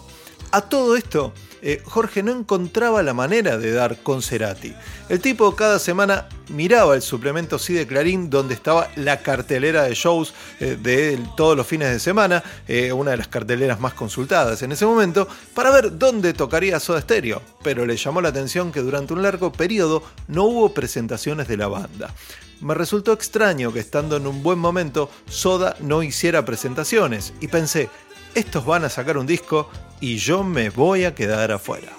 A 0.56 0.62
todo 0.62 0.96
esto, 0.96 1.34
eh, 1.62 1.82
Jorge 1.84 2.24
no 2.24 2.32
encontraba 2.32 3.04
la 3.04 3.14
manera 3.14 3.58
de 3.58 3.74
dar 3.74 3.98
con 4.02 4.22
Cerati. 4.22 4.74
El 5.10 5.20
tipo 5.20 5.54
cada 5.54 5.80
semana 5.80 6.30
miraba 6.48 6.96
el 6.96 7.02
suplemento 7.02 7.60
Sí 7.60 7.74
de 7.74 7.86
Clarín, 7.86 8.30
donde 8.30 8.54
estaba 8.54 8.88
la 8.96 9.20
cartelera 9.20 9.84
de 9.84 9.94
shows 9.96 10.34
eh, 10.62 10.78
de 10.82 11.20
todos 11.36 11.58
los 11.58 11.68
fines 11.68 11.92
de 11.92 12.00
semana, 12.00 12.42
eh, 12.70 12.94
una 12.94 13.12
de 13.12 13.18
las 13.18 13.28
carteleras 13.28 13.82
más 13.82 13.96
consultadas 13.96 14.62
en 14.62 14.72
ese 14.72 14.86
momento, 14.86 15.28
para 15.54 15.72
ver 15.72 15.98
dónde 15.98 16.32
tocaría 16.32 16.80
Soda 16.80 17.02
Stereo. 17.02 17.42
Pero 17.62 17.86
le 17.86 17.98
llamó 17.98 18.22
la 18.22 18.30
atención 18.30 18.72
que 18.72 18.80
durante 18.80 19.12
un 19.12 19.24
largo 19.24 19.52
periodo 19.52 20.04
no 20.30 20.46
hubo 20.46 20.74
presentaciones 20.74 21.50
de 21.50 21.58
la 21.58 21.68
banda. 21.68 22.14
Me 22.62 22.74
resultó 22.74 23.12
extraño 23.12 23.74
que 23.74 23.80
estando 23.80 24.16
en 24.16 24.26
un 24.26 24.42
buen 24.42 24.58
momento 24.58 25.10
Soda 25.28 25.76
no 25.82 26.02
hiciera 26.02 26.46
presentaciones 26.46 27.34
y 27.42 27.50
pensé, 27.50 27.90
estos 28.36 28.66
van 28.66 28.84
a 28.84 28.90
sacar 28.90 29.18
un 29.18 29.26
disco 29.26 29.70
y 30.00 30.18
yo 30.18 30.44
me 30.44 30.70
voy 30.70 31.06
a 31.06 31.16
quedar 31.16 31.52
afuera. 31.52 31.94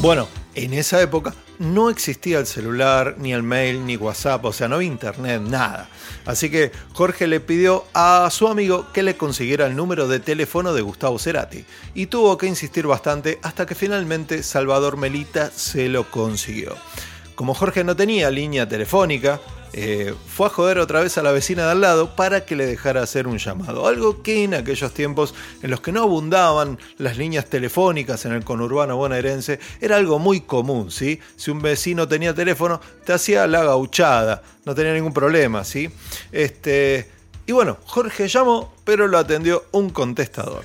Bueno, 0.00 0.28
en 0.54 0.72
esa 0.74 1.00
época 1.00 1.34
no 1.58 1.90
existía 1.90 2.38
el 2.38 2.46
celular, 2.46 3.16
ni 3.18 3.32
el 3.32 3.42
mail, 3.42 3.84
ni 3.86 3.96
WhatsApp, 3.96 4.44
o 4.44 4.52
sea, 4.52 4.68
no 4.68 4.76
había 4.76 4.88
internet, 4.88 5.40
nada. 5.42 5.88
Así 6.26 6.50
que 6.50 6.70
Jorge 6.92 7.26
le 7.26 7.40
pidió 7.40 7.84
a 7.94 8.28
su 8.30 8.46
amigo 8.46 8.92
que 8.92 9.02
le 9.02 9.16
consiguiera 9.16 9.66
el 9.66 9.74
número 9.74 10.06
de 10.06 10.20
teléfono 10.20 10.74
de 10.74 10.82
Gustavo 10.82 11.18
Cerati 11.18 11.64
y 11.94 12.06
tuvo 12.06 12.36
que 12.36 12.46
insistir 12.46 12.86
bastante 12.86 13.38
hasta 13.42 13.66
que 13.66 13.74
finalmente 13.74 14.42
Salvador 14.42 14.96
Melita 14.96 15.50
se 15.50 15.88
lo 15.88 16.10
consiguió. 16.10 16.76
Como 17.36 17.52
Jorge 17.54 17.84
no 17.84 17.94
tenía 17.94 18.30
línea 18.30 18.66
telefónica, 18.66 19.40
eh, 19.74 20.14
fue 20.26 20.46
a 20.46 20.50
joder 20.50 20.78
otra 20.78 21.00
vez 21.00 21.18
a 21.18 21.22
la 21.22 21.32
vecina 21.32 21.66
de 21.66 21.72
al 21.72 21.82
lado 21.82 22.16
para 22.16 22.46
que 22.46 22.56
le 22.56 22.64
dejara 22.64 23.02
hacer 23.02 23.28
un 23.28 23.36
llamado. 23.36 23.86
Algo 23.86 24.22
que 24.22 24.42
en 24.44 24.54
aquellos 24.54 24.94
tiempos 24.94 25.34
en 25.62 25.70
los 25.70 25.82
que 25.82 25.92
no 25.92 26.02
abundaban 26.02 26.78
las 26.96 27.18
líneas 27.18 27.44
telefónicas 27.44 28.24
en 28.24 28.32
el 28.32 28.42
conurbano 28.42 28.96
bonaerense 28.96 29.60
era 29.82 29.96
algo 29.96 30.18
muy 30.18 30.40
común, 30.40 30.90
¿sí? 30.90 31.20
Si 31.36 31.50
un 31.50 31.60
vecino 31.60 32.08
tenía 32.08 32.34
teléfono, 32.34 32.80
te 33.04 33.12
hacía 33.12 33.46
la 33.46 33.64
gauchada, 33.64 34.42
no 34.64 34.74
tenía 34.74 34.94
ningún 34.94 35.12
problema, 35.12 35.62
¿sí? 35.62 35.90
Este, 36.32 37.10
y 37.44 37.52
bueno, 37.52 37.76
Jorge 37.84 38.28
llamó, 38.28 38.72
pero 38.82 39.08
lo 39.08 39.18
atendió 39.18 39.66
un 39.72 39.90
contestador. 39.90 40.64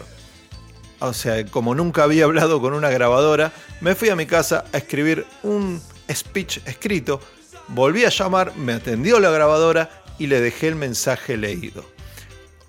O 1.01 1.11
sea, 1.13 1.45
como 1.47 1.75
nunca 1.75 2.03
había 2.03 2.23
hablado 2.23 2.61
con 2.61 2.73
una 2.73 2.89
grabadora, 2.89 3.51
me 3.81 3.93
fui 3.93 4.07
a 4.07 4.15
mi 4.15 4.25
casa 4.25 4.63
a 4.71 4.77
escribir 4.77 5.25
un 5.43 5.81
speech 6.09 6.59
escrito, 6.65 7.19
volví 7.67 8.05
a 8.05 8.09
llamar, 8.09 8.55
me 8.55 8.73
atendió 8.73 9.19
la 9.19 9.29
grabadora 9.29 10.03
y 10.17 10.27
le 10.27 10.41
dejé 10.41 10.67
el 10.67 10.75
mensaje 10.75 11.37
leído. 11.37 11.85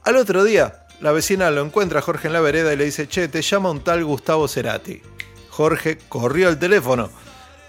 Al 0.05 0.17
otro 0.17 0.45
día, 0.45 0.87
la 1.01 1.13
vecina 1.13 1.51
lo 1.51 1.63
encuentra 1.63 1.99
a 1.99 2.03
Jorge 2.03 2.29
en 2.29 2.33
la 2.33 2.41
vereda 2.41 2.73
y 2.73 2.77
le 2.77 2.85
dice, 2.85 3.09
che, 3.09 3.29
te 3.29 3.43
llama 3.43 3.71
un 3.71 3.83
tal 3.83 4.05
Gustavo 4.05 4.49
Cerati. 4.49 5.03
Jorge 5.51 5.99
corrió 6.09 6.49
al 6.49 6.59
teléfono. 6.59 7.11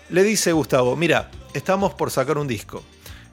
Le 0.10 0.24
dice 0.24 0.52
Gustavo, 0.52 0.96
mira, 0.96 1.32
estamos 1.54 1.94
por 1.94 2.12
sacar 2.12 2.38
un 2.38 2.48
disco. 2.48 2.84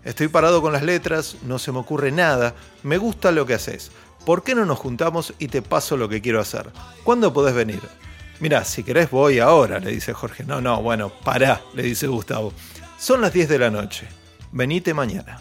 Estoy 0.05 0.29
parado 0.29 0.63
con 0.63 0.73
las 0.73 0.83
letras, 0.83 1.37
no 1.43 1.59
se 1.59 1.73
me 1.73 1.79
ocurre 1.79 2.11
nada, 2.11 2.55
me 2.83 2.97
gusta 2.97 3.31
lo 3.33 3.45
que 3.45 3.55
haces. 3.55 3.91
¿Por 4.25 4.43
qué 4.43 4.55
no 4.55 4.65
nos 4.65 4.79
juntamos 4.79 5.35
y 5.39 5.49
te 5.49 5.63
paso 5.63 5.97
lo 5.97 6.09
que 6.09 6.21
quiero 6.21 6.41
hacer? 6.41 6.71
¿Cuándo 7.05 7.33
podés 7.33 7.55
venir? 7.55 7.81
Mira, 8.41 8.65
si 8.65 8.83
querés 8.83 9.11
voy 9.11 9.39
ahora, 9.39 9.79
le 9.79 9.91
dice 9.91 10.15
Jorge. 10.15 10.45
No, 10.45 10.63
no, 10.63 10.81
bueno, 10.81 11.11
pará, 11.11 11.61
le 11.75 11.83
dice 11.83 12.07
Gustavo. 12.07 12.55
Son 12.99 13.21
las 13.21 13.33
10 13.33 13.51
de 13.51 13.59
la 13.59 13.71
noche. 13.71 14.09
Venite 14.51 14.95
mañana. 14.95 15.41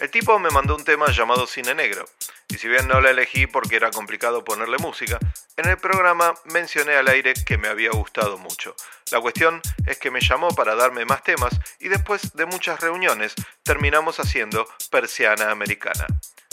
El 0.00 0.10
tipo 0.10 0.38
me 0.38 0.50
mandó 0.50 0.74
un 0.74 0.84
tema 0.84 1.10
llamado 1.10 1.46
Cine 1.46 1.74
Negro, 1.74 2.04
y 2.48 2.58
si 2.58 2.68
bien 2.68 2.86
no 2.86 3.00
la 3.00 3.10
elegí 3.10 3.46
porque 3.46 3.76
era 3.76 3.90
complicado 3.90 4.44
ponerle 4.44 4.76
música, 4.78 5.18
en 5.56 5.68
el 5.68 5.78
programa 5.78 6.34
mencioné 6.44 6.96
al 6.96 7.08
aire 7.08 7.32
que 7.32 7.56
me 7.56 7.68
había 7.68 7.90
gustado 7.90 8.38
mucho. 8.38 8.74
La 9.10 9.20
cuestión 9.20 9.62
es 9.86 9.98
que 9.98 10.10
me 10.10 10.20
llamó 10.20 10.48
para 10.48 10.74
darme 10.74 11.04
más 11.04 11.22
temas 11.22 11.58
y 11.78 11.88
después 11.88 12.34
de 12.34 12.44
muchas 12.44 12.80
reuniones 12.80 13.34
terminamos 13.62 14.20
haciendo 14.20 14.66
Persiana 14.90 15.50
Americana. 15.50 16.06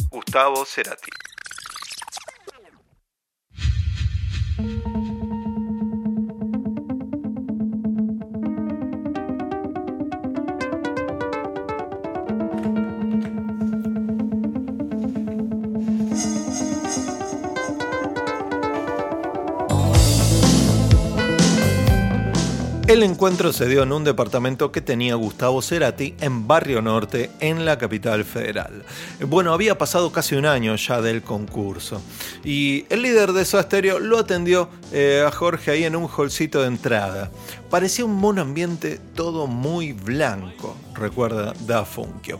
Gustavo 0.09 0.65
Cerati. 0.65 1.11
Thank 4.63 4.95
you. 4.95 5.02
El 22.93 23.01
encuentro 23.01 23.51
se 23.51 23.67
dio 23.67 23.81
en 23.81 23.91
un 23.91 24.03
departamento 24.03 24.71
que 24.71 24.79
tenía 24.79 25.15
Gustavo 25.15 25.63
Cerati 25.63 26.13
en 26.21 26.47
Barrio 26.47 26.79
Norte, 26.79 27.31
en 27.39 27.65
la 27.65 27.79
capital 27.79 28.23
federal. 28.23 28.83
Bueno, 29.27 29.51
había 29.51 29.79
pasado 29.79 30.11
casi 30.11 30.35
un 30.35 30.45
año 30.45 30.75
ya 30.75 31.01
del 31.01 31.23
concurso 31.23 32.03
y 32.43 32.85
el 32.91 33.01
líder 33.01 33.33
de 33.33 33.45
Soda 33.45 33.63
Stereo 33.63 33.97
lo 33.97 34.19
atendió 34.19 34.69
eh, 34.91 35.23
a 35.25 35.31
Jorge 35.31 35.71
ahí 35.71 35.85
en 35.85 35.95
un 35.95 36.07
holcito 36.15 36.61
de 36.61 36.67
entrada. 36.67 37.31
Parecía 37.71 38.05
un 38.05 38.13
mono 38.13 38.43
ambiente 38.43 38.99
todo 39.15 39.47
muy 39.47 39.93
blanco, 39.93 40.77
recuerda 40.93 41.55
Da 41.65 41.85
Funkio. 41.85 42.39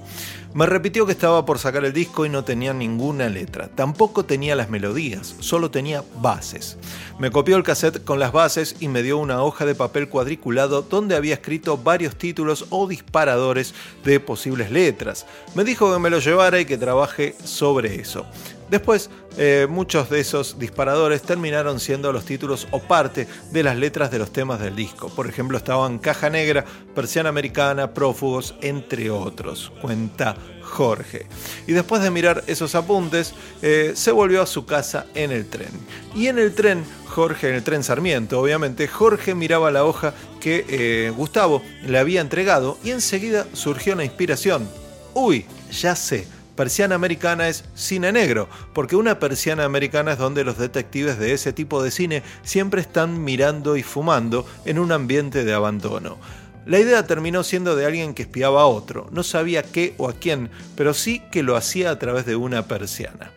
Me 0.53 0.67
repitió 0.67 1.07
que 1.07 1.13
estaba 1.13 1.47
por 1.47 1.57
sacar 1.57 1.83
el 1.83 1.93
disco 1.93 2.27
y 2.27 2.29
no 2.29 2.43
tenía 2.43 2.75
ninguna 2.75 3.27
letra. 3.27 3.69
Tampoco 3.69 4.23
tenía 4.23 4.55
las 4.55 4.69
melodías, 4.69 5.35
solo 5.39 5.71
tenía 5.71 6.03
bases. 6.21 6.77
Me 7.17 7.31
copió 7.31 7.57
el 7.57 7.63
cassette 7.63 8.03
con 8.03 8.19
las 8.19 8.31
bases 8.31 8.75
y 8.79 8.87
me 8.87 9.01
dio 9.01 9.17
una 9.17 9.41
hoja 9.41 9.65
de 9.65 9.73
papel 9.73 10.09
cuadriculado 10.09 10.83
donde 10.83 11.15
había 11.15 11.33
escrito 11.33 11.79
varios 11.79 12.17
títulos 12.17 12.67
o 12.69 12.87
disparadores 12.87 13.73
de 14.05 14.19
posibles 14.19 14.69
letras. 14.69 15.25
Me 15.55 15.63
dijo 15.63 15.91
que 15.91 15.99
me 15.99 16.11
lo 16.11 16.19
llevara 16.19 16.59
y 16.59 16.65
que 16.65 16.77
trabaje 16.77 17.35
sobre 17.43 17.95
eso. 17.95 18.27
Después, 18.73 19.11
eh, 19.37 19.67
muchos 19.69 20.09
de 20.09 20.19
esos 20.19 20.57
disparadores 20.57 21.21
terminaron 21.21 21.79
siendo 21.79 22.11
los 22.11 22.25
títulos 22.25 22.67
o 22.71 22.79
parte 22.79 23.27
de 23.51 23.61
las 23.61 23.77
letras 23.77 24.09
de 24.09 24.17
los 24.17 24.33
temas 24.33 24.59
del 24.59 24.75
disco. 24.75 25.09
Por 25.09 25.27
ejemplo, 25.27 25.59
estaban 25.59 25.99
Caja 25.99 26.31
Negra, 26.31 26.65
Persiana 26.95 27.29
Americana, 27.29 27.93
Prófugos, 27.93 28.55
entre 28.61 29.11
otros. 29.11 29.71
Cuenta 29.79 30.35
Jorge. 30.63 31.27
Y 31.67 31.73
después 31.73 32.01
de 32.01 32.09
mirar 32.09 32.43
esos 32.47 32.73
apuntes, 32.73 33.35
eh, 33.61 33.91
se 33.93 34.11
volvió 34.11 34.41
a 34.41 34.47
su 34.47 34.65
casa 34.65 35.05
en 35.13 35.31
el 35.31 35.47
tren. 35.47 35.69
Y 36.15 36.25
en 36.25 36.39
el 36.39 36.55
tren, 36.55 36.83
Jorge, 37.05 37.49
en 37.49 37.53
el 37.53 37.63
tren 37.63 37.83
Sarmiento, 37.83 38.41
obviamente, 38.41 38.87
Jorge 38.87 39.35
miraba 39.35 39.69
la 39.69 39.85
hoja 39.85 40.15
que 40.41 40.65
eh, 40.67 41.13
Gustavo 41.15 41.61
le 41.85 41.99
había 41.99 42.21
entregado 42.21 42.79
y 42.83 42.89
enseguida 42.89 43.45
surgió 43.53 43.93
una 43.93 44.03
inspiración. 44.03 44.67
Uy, 45.13 45.45
ya 45.71 45.95
sé 45.95 46.25
persiana 46.55 46.95
americana 46.95 47.47
es 47.47 47.65
cine 47.75 48.11
negro, 48.11 48.47
porque 48.73 48.95
una 48.95 49.19
persiana 49.19 49.65
americana 49.65 50.13
es 50.13 50.17
donde 50.17 50.43
los 50.43 50.57
detectives 50.57 51.17
de 51.17 51.33
ese 51.33 51.53
tipo 51.53 51.83
de 51.83 51.91
cine 51.91 52.23
siempre 52.43 52.81
están 52.81 53.23
mirando 53.23 53.75
y 53.77 53.83
fumando 53.83 54.45
en 54.65 54.79
un 54.79 54.91
ambiente 54.91 55.43
de 55.43 55.53
abandono. 55.53 56.17
La 56.65 56.79
idea 56.79 57.05
terminó 57.05 57.43
siendo 57.43 57.75
de 57.75 57.85
alguien 57.85 58.13
que 58.13 58.23
espiaba 58.23 58.61
a 58.61 58.67
otro, 58.67 59.09
no 59.11 59.23
sabía 59.23 59.63
qué 59.63 59.95
o 59.97 60.07
a 60.07 60.13
quién, 60.13 60.49
pero 60.75 60.93
sí 60.93 61.21
que 61.31 61.43
lo 61.43 61.57
hacía 61.57 61.91
a 61.91 61.99
través 61.99 62.25
de 62.25 62.37
una 62.37 62.67
persiana. 62.67 63.31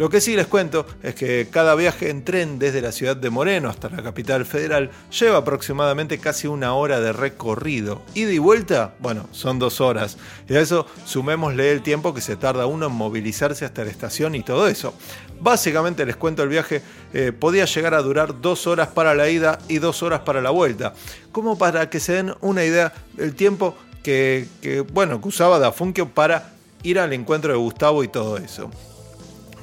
Lo 0.00 0.08
que 0.08 0.22
sí 0.22 0.34
les 0.34 0.46
cuento 0.46 0.86
es 1.02 1.14
que 1.14 1.48
cada 1.50 1.74
viaje 1.74 2.08
en 2.08 2.24
tren 2.24 2.58
desde 2.58 2.80
la 2.80 2.90
ciudad 2.90 3.16
de 3.16 3.28
Moreno 3.28 3.68
hasta 3.68 3.90
la 3.90 4.02
capital 4.02 4.46
federal 4.46 4.90
lleva 5.10 5.36
aproximadamente 5.36 6.16
casi 6.16 6.46
una 6.46 6.72
hora 6.72 7.00
de 7.00 7.12
recorrido. 7.12 8.00
Ida 8.14 8.32
y 8.32 8.38
vuelta, 8.38 8.94
bueno, 9.00 9.28
son 9.32 9.58
dos 9.58 9.82
horas. 9.82 10.16
Y 10.48 10.54
a 10.56 10.60
eso 10.62 10.86
sumémosle 11.04 11.70
el 11.70 11.82
tiempo 11.82 12.14
que 12.14 12.22
se 12.22 12.36
tarda 12.36 12.64
uno 12.64 12.86
en 12.86 12.92
movilizarse 12.92 13.66
hasta 13.66 13.84
la 13.84 13.90
estación 13.90 14.34
y 14.34 14.42
todo 14.42 14.68
eso. 14.68 14.94
Básicamente 15.38 16.06
les 16.06 16.16
cuento 16.16 16.42
el 16.44 16.48
viaje 16.48 16.80
eh, 17.12 17.32
podía 17.38 17.66
llegar 17.66 17.92
a 17.92 18.00
durar 18.00 18.40
dos 18.40 18.66
horas 18.66 18.88
para 18.88 19.14
la 19.14 19.28
ida 19.28 19.58
y 19.68 19.80
dos 19.80 20.02
horas 20.02 20.20
para 20.20 20.40
la 20.40 20.48
vuelta. 20.48 20.94
Como 21.30 21.58
para 21.58 21.90
que 21.90 22.00
se 22.00 22.14
den 22.14 22.32
una 22.40 22.64
idea 22.64 22.94
del 23.18 23.34
tiempo 23.34 23.76
que, 24.02 24.48
bueno, 24.94 25.20
que 25.20 25.28
usaba 25.28 25.58
Dafunkio 25.58 26.08
para 26.08 26.54
ir 26.82 26.98
al 26.98 27.12
encuentro 27.12 27.52
de 27.52 27.58
Gustavo 27.58 28.02
y 28.02 28.08
todo 28.08 28.38
eso 28.38 28.70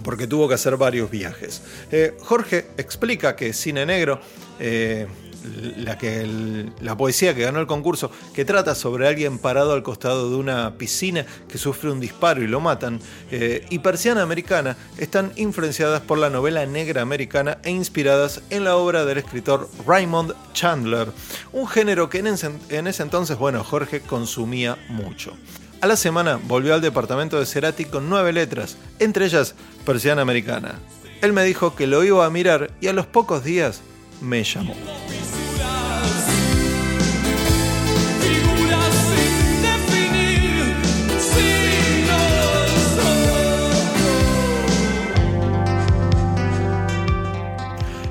porque 0.03 0.27
tuvo 0.27 0.47
que 0.47 0.55
hacer 0.55 0.77
varios 0.77 1.09
viajes. 1.09 1.61
Eh, 1.91 2.15
Jorge 2.21 2.67
explica 2.77 3.35
que 3.35 3.53
Cine 3.53 3.85
Negro, 3.85 4.19
eh, 4.59 5.07
la, 5.77 5.97
que 5.97 6.69
la 6.81 6.97
poesía 6.97 7.33
que 7.35 7.43
ganó 7.43 7.59
el 7.59 7.67
concurso, 7.67 8.11
que 8.33 8.45
trata 8.45 8.75
sobre 8.75 9.07
alguien 9.07 9.39
parado 9.39 9.73
al 9.73 9.83
costado 9.83 10.29
de 10.29 10.35
una 10.35 10.77
piscina 10.77 11.25
que 11.47 11.57
sufre 11.57 11.91
un 11.91 11.99
disparo 11.99 12.43
y 12.43 12.47
lo 12.47 12.59
matan, 12.59 12.99
eh, 13.31 13.65
y 13.69 13.79
Persiana 13.79 14.21
Americana, 14.21 14.77
están 14.97 15.31
influenciadas 15.35 16.01
por 16.01 16.17
la 16.17 16.29
novela 16.29 16.65
negra 16.65 17.01
americana 17.01 17.59
e 17.63 17.71
inspiradas 17.71 18.41
en 18.49 18.63
la 18.63 18.75
obra 18.75 19.05
del 19.05 19.19
escritor 19.19 19.69
Raymond 19.85 20.33
Chandler, 20.53 21.09
un 21.53 21.67
género 21.67 22.09
que 22.09 22.19
en 22.19 22.27
ese, 22.27 22.51
en 22.69 22.87
ese 22.87 23.03
entonces, 23.03 23.37
bueno, 23.37 23.63
Jorge 23.63 24.01
consumía 24.01 24.77
mucho. 24.89 25.33
A 25.79 25.85
la 25.85 25.95
semana 25.95 26.39
volvió 26.43 26.73
al 26.73 26.81
departamento 26.81 27.39
de 27.39 27.45
Cerati 27.45 27.85
con 27.85 28.09
nueve 28.09 28.33
letras, 28.33 28.77
entre 28.97 29.25
ellas 29.25 29.53
Persiana 29.85 30.23
Americana. 30.23 30.79
Él 31.21 31.33
me 31.33 31.43
dijo 31.43 31.75
que 31.75 31.85
lo 31.85 32.03
iba 32.03 32.25
a 32.25 32.29
mirar 32.31 32.71
y 32.81 32.87
a 32.87 32.93
los 32.93 33.05
pocos 33.05 33.43
días 33.43 33.81
me 34.19 34.43
llamó. 34.43 34.75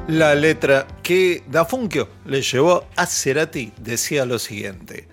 La 0.06 0.36
letra 0.36 0.86
que 1.02 1.42
Dafunkio 1.48 2.08
le 2.26 2.42
llevó 2.42 2.86
a 2.94 3.06
Cerati 3.06 3.72
decía 3.76 4.24
lo 4.24 4.38
siguiente: 4.38 5.08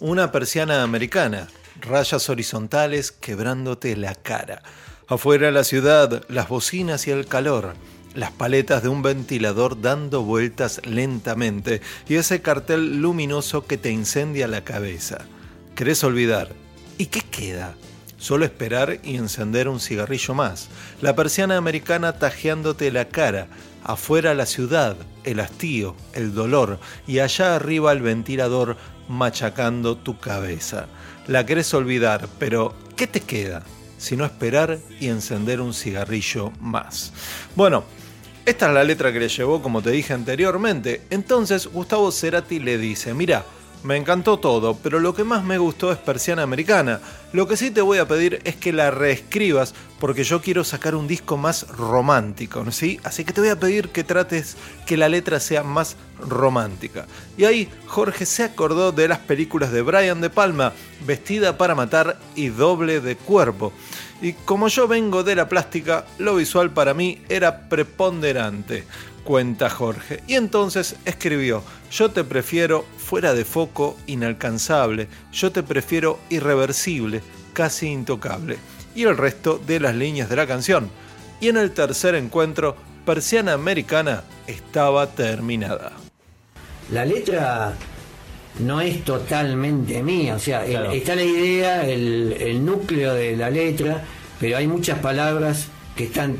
Una 0.00 0.30
persiana 0.30 0.82
americana 0.82 1.48
rayas 1.84 2.28
horizontales 2.28 3.12
quebrándote 3.12 3.96
la 3.96 4.14
cara. 4.14 4.62
Afuera 5.06 5.50
la 5.50 5.64
ciudad, 5.64 6.24
las 6.28 6.48
bocinas 6.48 7.06
y 7.06 7.10
el 7.10 7.26
calor, 7.26 7.74
las 8.14 8.30
paletas 8.30 8.82
de 8.82 8.88
un 8.88 9.02
ventilador 9.02 9.80
dando 9.80 10.22
vueltas 10.22 10.80
lentamente 10.84 11.82
y 12.08 12.14
ese 12.14 12.40
cartel 12.40 13.00
luminoso 13.00 13.66
que 13.66 13.76
te 13.76 13.90
incendia 13.90 14.48
la 14.48 14.64
cabeza. 14.64 15.18
¿Querés 15.74 16.02
olvidar? 16.04 16.52
¿Y 16.96 17.06
qué 17.06 17.20
queda? 17.20 17.74
Solo 18.16 18.46
esperar 18.46 19.00
y 19.02 19.16
encender 19.16 19.68
un 19.68 19.80
cigarrillo 19.80 20.32
más. 20.34 20.68
La 21.02 21.14
persiana 21.14 21.58
americana 21.58 22.14
tajeándote 22.14 22.90
la 22.90 23.08
cara. 23.08 23.48
Afuera 23.82 24.32
la 24.32 24.46
ciudad, 24.46 24.96
el 25.24 25.40
hastío, 25.40 25.94
el 26.14 26.32
dolor 26.32 26.78
y 27.06 27.18
allá 27.18 27.56
arriba 27.56 27.92
el 27.92 28.00
ventilador 28.00 28.78
machacando 29.08 29.98
tu 29.98 30.18
cabeza 30.18 30.86
la 31.26 31.46
querés 31.46 31.72
olvidar, 31.74 32.28
pero 32.38 32.74
¿qué 32.96 33.06
te 33.06 33.20
queda? 33.20 33.62
Si 33.98 34.16
no 34.16 34.24
esperar 34.24 34.78
y 35.00 35.08
encender 35.08 35.60
un 35.60 35.72
cigarrillo 35.72 36.52
más. 36.60 37.12
Bueno, 37.54 37.84
esta 38.44 38.68
es 38.68 38.74
la 38.74 38.84
letra 38.84 39.12
que 39.12 39.20
le 39.20 39.28
llevó, 39.28 39.62
como 39.62 39.80
te 39.80 39.90
dije 39.90 40.12
anteriormente. 40.12 41.02
Entonces 41.10 41.66
Gustavo 41.66 42.12
Cerati 42.12 42.58
le 42.58 42.76
dice, 42.76 43.14
mira, 43.14 43.44
me 43.84 43.98
encantó 43.98 44.38
todo, 44.38 44.78
pero 44.82 44.98
lo 44.98 45.14
que 45.14 45.24
más 45.24 45.44
me 45.44 45.58
gustó 45.58 45.92
es 45.92 45.98
Persiana 45.98 46.42
Americana. 46.42 47.00
Lo 47.32 47.46
que 47.46 47.56
sí 47.56 47.70
te 47.70 47.82
voy 47.82 47.98
a 47.98 48.08
pedir 48.08 48.40
es 48.44 48.56
que 48.56 48.72
la 48.72 48.90
reescribas 48.90 49.74
porque 50.00 50.24
yo 50.24 50.40
quiero 50.40 50.64
sacar 50.64 50.94
un 50.94 51.06
disco 51.06 51.36
más 51.36 51.68
romántico, 51.68 52.64
¿sí? 52.72 52.98
Así 53.04 53.24
que 53.24 53.34
te 53.34 53.42
voy 53.42 53.50
a 53.50 53.60
pedir 53.60 53.90
que 53.90 54.02
trates 54.02 54.56
que 54.86 54.96
la 54.96 55.10
letra 55.10 55.38
sea 55.38 55.62
más 55.62 55.96
romántica. 56.18 57.06
Y 57.36 57.44
ahí 57.44 57.68
Jorge 57.86 58.24
se 58.24 58.44
acordó 58.44 58.90
de 58.90 59.06
las 59.06 59.18
películas 59.18 59.70
de 59.70 59.82
Brian 59.82 60.22
De 60.22 60.30
Palma, 60.30 60.72
Vestida 61.06 61.58
para 61.58 61.74
Matar 61.74 62.18
y 62.34 62.48
Doble 62.48 63.00
de 63.00 63.16
Cuerpo. 63.16 63.72
Y 64.22 64.32
como 64.32 64.68
yo 64.68 64.88
vengo 64.88 65.22
de 65.22 65.36
la 65.36 65.50
plástica, 65.50 66.06
lo 66.16 66.36
visual 66.36 66.70
para 66.70 66.94
mí 66.94 67.20
era 67.28 67.68
preponderante, 67.68 68.84
cuenta 69.24 69.70
Jorge. 69.70 70.20
Y 70.26 70.34
entonces 70.34 70.96
escribió, 71.04 71.62
yo 71.90 72.10
te 72.10 72.22
prefiero 72.22 72.84
fuera 72.98 73.34
de 73.34 73.44
foco, 73.44 73.96
inalcanzable, 74.06 75.08
yo 75.32 75.50
te 75.50 75.62
prefiero 75.62 76.18
irreversible, 76.30 77.22
casi 77.52 77.88
intocable. 77.88 78.58
Y 78.94 79.04
el 79.04 79.16
resto 79.16 79.60
de 79.66 79.80
las 79.80 79.94
líneas 79.94 80.28
de 80.28 80.36
la 80.36 80.46
canción. 80.46 80.88
Y 81.40 81.48
en 81.48 81.56
el 81.56 81.72
tercer 81.72 82.14
encuentro, 82.14 82.76
Persiana 83.04 83.54
Americana 83.54 84.22
estaba 84.46 85.08
terminada. 85.08 85.92
La 86.92 87.04
letra 87.04 87.74
no 88.60 88.80
es 88.80 89.04
totalmente 89.04 90.02
mía, 90.02 90.36
o 90.36 90.38
sea, 90.38 90.64
está 90.64 91.16
la 91.16 91.24
idea, 91.24 91.86
el, 91.88 92.64
núcleo 92.64 93.14
de 93.14 93.36
la 93.36 93.50
letra, 93.50 94.04
pero 94.38 94.56
hay 94.56 94.66
muchas 94.66 94.98
palabras 95.00 95.66
que 95.96 96.04
están 96.04 96.36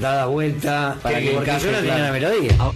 dadas 0.00 0.28
vuelta 0.28 0.98
para 1.02 1.20
que, 1.20 1.30
porque 1.30 1.52
yo 1.62 1.72
no 1.72 1.78
tenía 1.78 1.98
la 1.98 2.12
melodía. 2.12 2.56
Ah. 2.58 2.72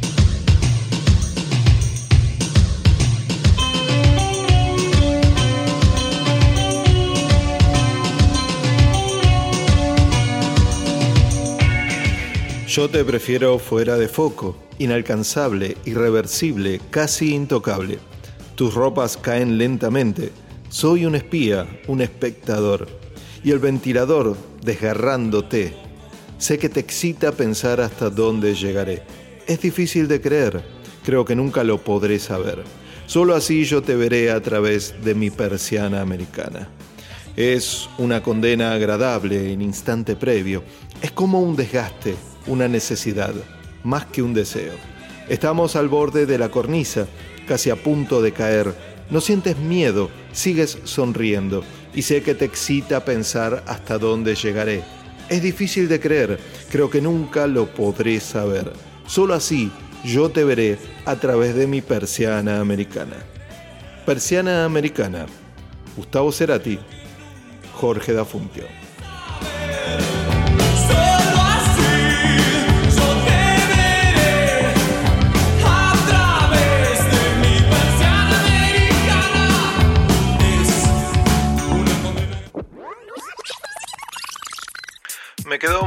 Yo 12.78 12.88
te 12.88 13.04
prefiero 13.04 13.58
fuera 13.58 13.96
de 13.96 14.06
foco, 14.06 14.54
inalcanzable, 14.78 15.76
irreversible, 15.84 16.80
casi 16.90 17.34
intocable. 17.34 17.98
Tus 18.54 18.74
ropas 18.74 19.16
caen 19.16 19.58
lentamente. 19.58 20.30
Soy 20.68 21.04
un 21.04 21.16
espía, 21.16 21.66
un 21.88 22.02
espectador. 22.02 22.86
Y 23.42 23.50
el 23.50 23.58
ventilador 23.58 24.36
desgarrándote. 24.62 25.87
Sé 26.38 26.56
que 26.56 26.68
te 26.68 26.78
excita 26.78 27.32
pensar 27.32 27.80
hasta 27.80 28.10
dónde 28.10 28.54
llegaré. 28.54 29.02
Es 29.48 29.60
difícil 29.60 30.06
de 30.06 30.20
creer. 30.20 30.62
Creo 31.04 31.24
que 31.24 31.34
nunca 31.34 31.64
lo 31.64 31.78
podré 31.78 32.20
saber. 32.20 32.62
Solo 33.06 33.34
así 33.34 33.64
yo 33.64 33.82
te 33.82 33.96
veré 33.96 34.30
a 34.30 34.40
través 34.40 34.94
de 35.02 35.16
mi 35.16 35.30
persiana 35.30 36.00
americana. 36.00 36.68
Es 37.34 37.88
una 37.98 38.22
condena 38.22 38.72
agradable 38.72 39.52
en 39.52 39.62
instante 39.62 40.14
previo. 40.14 40.62
Es 41.02 41.10
como 41.10 41.40
un 41.40 41.56
desgaste, 41.56 42.14
una 42.46 42.68
necesidad, 42.68 43.34
más 43.82 44.06
que 44.06 44.22
un 44.22 44.32
deseo. 44.32 44.74
Estamos 45.28 45.74
al 45.74 45.88
borde 45.88 46.24
de 46.24 46.38
la 46.38 46.50
cornisa 46.50 47.08
casi 47.48 47.70
a 47.70 47.76
punto 47.76 48.22
de 48.22 48.30
caer. 48.30 48.72
No 49.10 49.20
sientes 49.20 49.58
miedo, 49.58 50.08
sigues 50.32 50.78
sonriendo 50.84 51.64
y 51.94 52.02
sé 52.02 52.22
que 52.22 52.34
te 52.34 52.44
excita 52.44 53.04
pensar 53.04 53.64
hasta 53.66 53.98
dónde 53.98 54.36
llegaré. 54.36 54.97
Es 55.28 55.42
difícil 55.42 55.88
de 55.88 56.00
creer, 56.00 56.38
creo 56.70 56.88
que 56.88 57.00
nunca 57.00 57.46
lo 57.46 57.66
podré 57.66 58.18
saber. 58.20 58.72
Solo 59.06 59.34
así 59.34 59.70
yo 60.04 60.30
te 60.30 60.44
veré 60.44 60.78
a 61.04 61.16
través 61.16 61.54
de 61.54 61.66
mi 61.66 61.80
persiana 61.80 62.60
americana. 62.60 63.16
Persiana 64.06 64.64
americana. 64.64 65.26
Gustavo 65.96 66.32
Cerati, 66.32 66.78
Jorge 67.74 68.12
Dafuntio. 68.12 68.77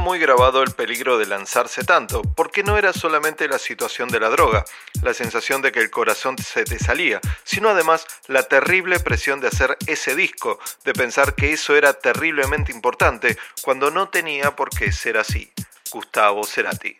Muy 0.02 0.18
grabado 0.18 0.62
el 0.62 0.72
peligro 0.72 1.16
de 1.16 1.26
lanzarse 1.26 1.84
tanto, 1.84 2.22
porque 2.22 2.64
no 2.64 2.76
era 2.76 2.92
solamente 2.92 3.46
la 3.46 3.60
situación 3.60 4.08
de 4.08 4.18
la 4.18 4.30
droga, 4.30 4.64
la 5.00 5.14
sensación 5.14 5.62
de 5.62 5.70
que 5.70 5.78
el 5.78 5.90
corazón 5.90 6.36
se 6.38 6.64
te 6.64 6.80
salía, 6.80 7.20
sino 7.44 7.68
además 7.68 8.04
la 8.26 8.42
terrible 8.42 8.98
presión 8.98 9.40
de 9.40 9.46
hacer 9.46 9.78
ese 9.86 10.16
disco, 10.16 10.58
de 10.84 10.92
pensar 10.92 11.36
que 11.36 11.52
eso 11.52 11.76
era 11.76 11.92
terriblemente 11.94 12.72
importante, 12.72 13.38
cuando 13.62 13.92
no 13.92 14.08
tenía 14.08 14.56
por 14.56 14.70
qué 14.70 14.90
ser 14.90 15.18
así. 15.18 15.52
Gustavo 15.92 16.44
Cerati. 16.44 16.96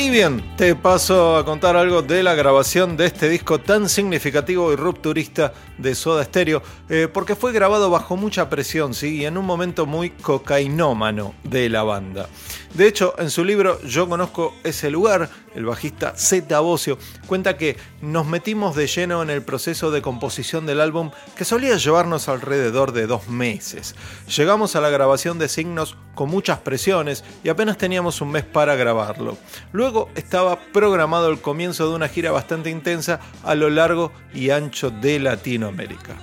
Y 0.00 0.10
bien, 0.10 0.54
te 0.56 0.76
paso 0.76 1.36
a 1.36 1.44
contar 1.44 1.76
algo 1.76 2.02
de 2.02 2.22
la 2.22 2.36
grabación 2.36 2.96
de 2.96 3.06
este 3.06 3.28
disco 3.28 3.58
tan 3.58 3.88
significativo 3.88 4.72
y 4.72 4.76
rupturista 4.76 5.52
de 5.76 5.96
Soda 5.96 6.22
Stereo, 6.22 6.62
eh, 6.88 7.08
porque 7.12 7.34
fue 7.34 7.50
grabado 7.52 7.90
bajo 7.90 8.16
mucha 8.16 8.48
presión, 8.48 8.94
¿sí? 8.94 9.16
y 9.16 9.26
en 9.26 9.36
un 9.36 9.44
momento 9.44 9.86
muy 9.86 10.10
cocainómano 10.10 11.34
de 11.42 11.68
la 11.68 11.82
banda. 11.82 12.28
De 12.74 12.86
hecho, 12.86 13.14
en 13.18 13.28
su 13.28 13.44
libro 13.44 13.82
Yo 13.82 14.08
conozco 14.08 14.54
ese 14.62 14.88
lugar, 14.88 15.30
el 15.58 15.66
bajista 15.66 16.14
Zeta 16.16 16.60
Bocio 16.60 16.98
cuenta 17.26 17.56
que 17.56 17.76
nos 18.00 18.26
metimos 18.26 18.76
de 18.76 18.86
lleno 18.86 19.22
en 19.22 19.30
el 19.30 19.42
proceso 19.42 19.90
de 19.90 20.00
composición 20.00 20.66
del 20.66 20.80
álbum 20.80 21.10
que 21.36 21.44
solía 21.44 21.76
llevarnos 21.76 22.28
alrededor 22.28 22.92
de 22.92 23.06
dos 23.06 23.28
meses. 23.28 23.96
Llegamos 24.36 24.76
a 24.76 24.80
la 24.80 24.88
grabación 24.88 25.38
de 25.38 25.48
signos 25.48 25.96
con 26.14 26.30
muchas 26.30 26.58
presiones 26.60 27.24
y 27.42 27.48
apenas 27.48 27.76
teníamos 27.76 28.20
un 28.20 28.30
mes 28.30 28.44
para 28.44 28.76
grabarlo. 28.76 29.36
Luego 29.72 30.08
estaba 30.14 30.60
programado 30.72 31.28
el 31.30 31.40
comienzo 31.40 31.88
de 31.88 31.96
una 31.96 32.08
gira 32.08 32.30
bastante 32.30 32.70
intensa 32.70 33.20
a 33.42 33.54
lo 33.56 33.68
largo 33.68 34.12
y 34.32 34.50
ancho 34.50 34.90
de 34.90 35.18
Latinoamérica. 35.18 36.16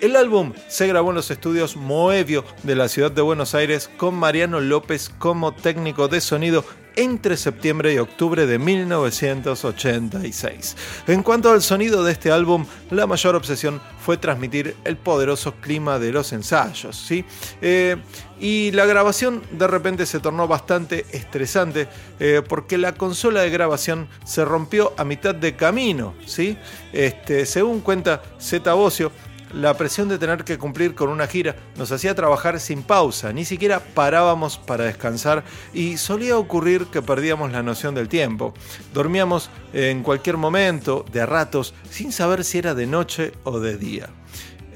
El 0.00 0.14
álbum 0.14 0.52
se 0.68 0.86
grabó 0.86 1.08
en 1.08 1.16
los 1.16 1.32
estudios 1.32 1.74
Moevio 1.74 2.44
de 2.62 2.76
la 2.76 2.86
ciudad 2.86 3.10
de 3.10 3.20
Buenos 3.20 3.56
Aires 3.56 3.90
con 3.96 4.14
Mariano 4.14 4.60
López 4.60 5.10
como 5.18 5.52
técnico 5.52 6.06
de 6.06 6.20
sonido 6.20 6.64
entre 6.98 7.36
septiembre 7.36 7.94
y 7.94 7.98
octubre 7.98 8.44
de 8.44 8.58
1986. 8.58 10.76
En 11.06 11.22
cuanto 11.22 11.52
al 11.52 11.62
sonido 11.62 12.02
de 12.02 12.10
este 12.10 12.32
álbum, 12.32 12.66
la 12.90 13.06
mayor 13.06 13.36
obsesión 13.36 13.80
fue 14.04 14.16
transmitir 14.16 14.74
el 14.84 14.96
poderoso 14.96 15.54
clima 15.60 16.00
de 16.00 16.10
los 16.10 16.32
ensayos. 16.32 16.96
¿sí? 16.96 17.24
Eh, 17.62 17.98
y 18.40 18.72
la 18.72 18.84
grabación 18.84 19.44
de 19.52 19.68
repente 19.68 20.06
se 20.06 20.18
tornó 20.18 20.48
bastante 20.48 21.06
estresante 21.12 21.86
eh, 22.18 22.42
porque 22.48 22.78
la 22.78 22.94
consola 22.94 23.42
de 23.42 23.50
grabación 23.50 24.08
se 24.24 24.44
rompió 24.44 24.92
a 24.96 25.04
mitad 25.04 25.36
de 25.36 25.54
camino. 25.54 26.16
¿sí? 26.26 26.58
Este, 26.92 27.46
según 27.46 27.80
cuenta 27.80 28.22
Zeta 28.40 28.74
Bocio, 28.74 29.12
la 29.52 29.76
presión 29.76 30.08
de 30.08 30.18
tener 30.18 30.44
que 30.44 30.58
cumplir 30.58 30.94
con 30.94 31.08
una 31.08 31.26
gira 31.26 31.56
nos 31.76 31.92
hacía 31.92 32.14
trabajar 32.14 32.60
sin 32.60 32.82
pausa, 32.82 33.32
ni 33.32 33.44
siquiera 33.44 33.80
parábamos 33.80 34.58
para 34.58 34.84
descansar 34.84 35.44
y 35.72 35.96
solía 35.96 36.38
ocurrir 36.38 36.86
que 36.86 37.02
perdíamos 37.02 37.52
la 37.52 37.62
noción 37.62 37.94
del 37.94 38.08
tiempo. 38.08 38.54
Dormíamos 38.92 39.50
en 39.72 40.02
cualquier 40.02 40.36
momento, 40.36 41.04
de 41.12 41.26
ratos, 41.26 41.74
sin 41.90 42.12
saber 42.12 42.44
si 42.44 42.58
era 42.58 42.74
de 42.74 42.86
noche 42.86 43.32
o 43.44 43.60
de 43.60 43.76
día. 43.76 44.08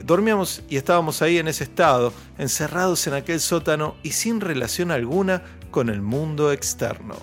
Dormíamos 0.05 0.63
y 0.69 0.77
estábamos 0.77 1.23
ahí 1.23 1.39
en 1.39 1.49
ese 1.49 1.65
estado, 1.65 2.13
encerrados 2.39 3.07
en 3.07 3.15
aquel 3.15 3.41
sótano 3.41 3.95
y 4.03 4.13
sin 4.13 4.41
relación 4.41 4.91
alguna 4.91 5.43
con 5.71 5.89
el 5.89 6.03
mundo 6.03 6.53
externo. 6.53 7.15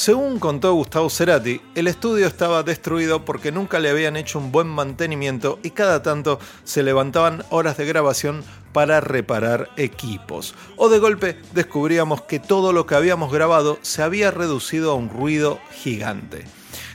Según 0.00 0.38
contó 0.38 0.72
Gustavo 0.72 1.10
Cerati, 1.10 1.60
el 1.74 1.86
estudio 1.86 2.26
estaba 2.26 2.62
destruido 2.62 3.26
porque 3.26 3.52
nunca 3.52 3.78
le 3.78 3.90
habían 3.90 4.16
hecho 4.16 4.38
un 4.38 4.50
buen 4.50 4.66
mantenimiento 4.66 5.58
y 5.62 5.72
cada 5.72 6.02
tanto 6.02 6.38
se 6.64 6.82
levantaban 6.82 7.44
horas 7.50 7.76
de 7.76 7.84
grabación 7.84 8.42
para 8.72 9.02
reparar 9.02 9.68
equipos. 9.76 10.54
O 10.78 10.88
de 10.88 11.00
golpe 11.00 11.36
descubríamos 11.52 12.22
que 12.22 12.40
todo 12.40 12.72
lo 12.72 12.86
que 12.86 12.94
habíamos 12.94 13.30
grabado 13.30 13.78
se 13.82 14.02
había 14.02 14.30
reducido 14.30 14.92
a 14.92 14.94
un 14.94 15.10
ruido 15.10 15.60
gigante. 15.70 16.46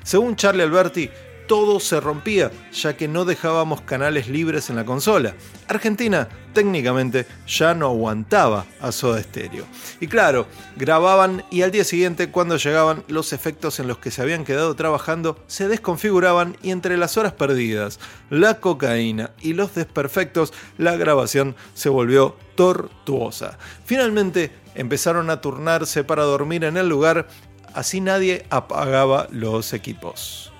Según 0.02 0.36
Charlie 0.36 0.64
Alberti, 0.64 1.12
todo 1.48 1.80
se 1.80 2.00
rompía, 2.00 2.52
ya 2.74 2.96
que 2.98 3.08
no 3.08 3.26
dejábamos 3.26 3.82
canales 3.82 4.28
libres 4.28 4.70
en 4.70 4.76
la 4.76 4.86
consola. 4.86 5.36
Argentina 5.68 6.28
técnicamente 6.54 7.28
ya 7.48 7.74
no 7.74 7.88
aguantaba 7.88 8.66
a 8.80 8.92
Soda 8.92 9.22
Stereo. 9.22 9.66
Y 10.00 10.08
claro, 10.08 10.48
grababan 10.78 11.44
y 11.52 11.62
al 11.62 11.72
día 11.72 11.84
siguiente 11.84 12.32
cuando 12.32 12.58
llegaban 12.58 13.04
los 13.08 13.34
efectos 13.34 13.80
en 13.80 13.88
los 13.88 13.98
que 14.00 14.10
se 14.10 14.22
habían 14.22 14.46
quedado 14.46 14.76
trabajando 14.76 15.38
se 15.48 15.68
desconfiguraban 15.68 16.58
y 16.64 16.72
entre 16.72 16.98
las 16.98 17.18
horas 17.18 17.34
perdidas, 17.34 18.00
la 18.30 18.60
cocaína 18.60 19.32
y 19.42 19.54
los 19.54 19.76
desperfectos, 19.76 20.54
la 20.78 20.96
grabación 20.96 21.56
se 21.74 21.90
volvió 21.90 22.38
tortuosa. 22.56 23.58
Finalmente 23.84 24.52
empezaron 24.76 25.30
a 25.30 25.42
turnarse 25.42 26.04
para 26.04 26.24
dormir 26.24 26.64
en 26.64 26.78
el 26.78 26.88
lugar, 26.88 27.28
así 27.74 28.00
nadie 28.02 28.46
apagaba 28.50 29.28
los 29.30 29.74
equipos. 29.74 30.55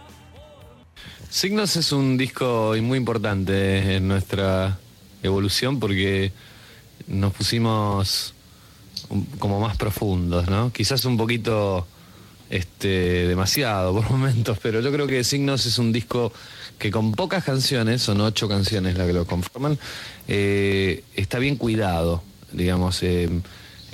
Signos 1.36 1.76
es 1.76 1.92
un 1.92 2.16
disco 2.16 2.74
muy 2.82 2.98
importante 2.98 3.98
en 3.98 4.08
nuestra 4.08 4.80
evolución 5.22 5.82
porque 5.82 6.32
nos 7.08 7.34
pusimos 7.34 8.34
como 9.38 9.60
más 9.60 9.76
profundos, 9.76 10.48
¿no? 10.48 10.72
Quizás 10.72 11.04
un 11.04 11.18
poquito 11.18 11.86
este, 12.50 13.28
demasiado 13.28 13.94
por 13.94 14.10
momentos, 14.12 14.60
pero 14.64 14.80
yo 14.80 14.94
creo 14.94 15.08
que 15.08 15.26
Signos 15.26 15.66
es 15.66 15.78
un 15.78 15.92
disco 15.92 16.32
que 16.80 16.90
con 16.90 17.12
pocas 17.12 17.44
canciones, 17.44 18.02
son 18.02 18.22
ocho 18.22 18.48
canciones 18.48 18.98
las 18.98 19.06
que 19.06 19.12
lo 19.12 19.28
conforman, 19.28 19.78
eh, 20.30 21.04
está 21.16 21.38
bien 21.38 21.58
cuidado, 21.58 22.24
digamos. 22.54 23.04
Eh, 23.04 23.30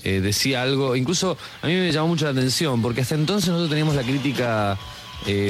eh, 0.03 0.21
decía 0.21 0.61
algo, 0.61 0.95
incluso 0.95 1.39
a 1.63 1.67
mí 1.67 1.73
me 1.73 1.91
llamó 1.91 2.09
mucho 2.09 2.25
la 2.25 2.39
atención, 2.39 2.83
porque 2.83 3.01
hasta 3.01 3.15
entonces 3.15 3.49
nosotros 3.49 3.71
teníamos 3.71 3.95
la 3.95 4.03
crítica, 4.03 4.77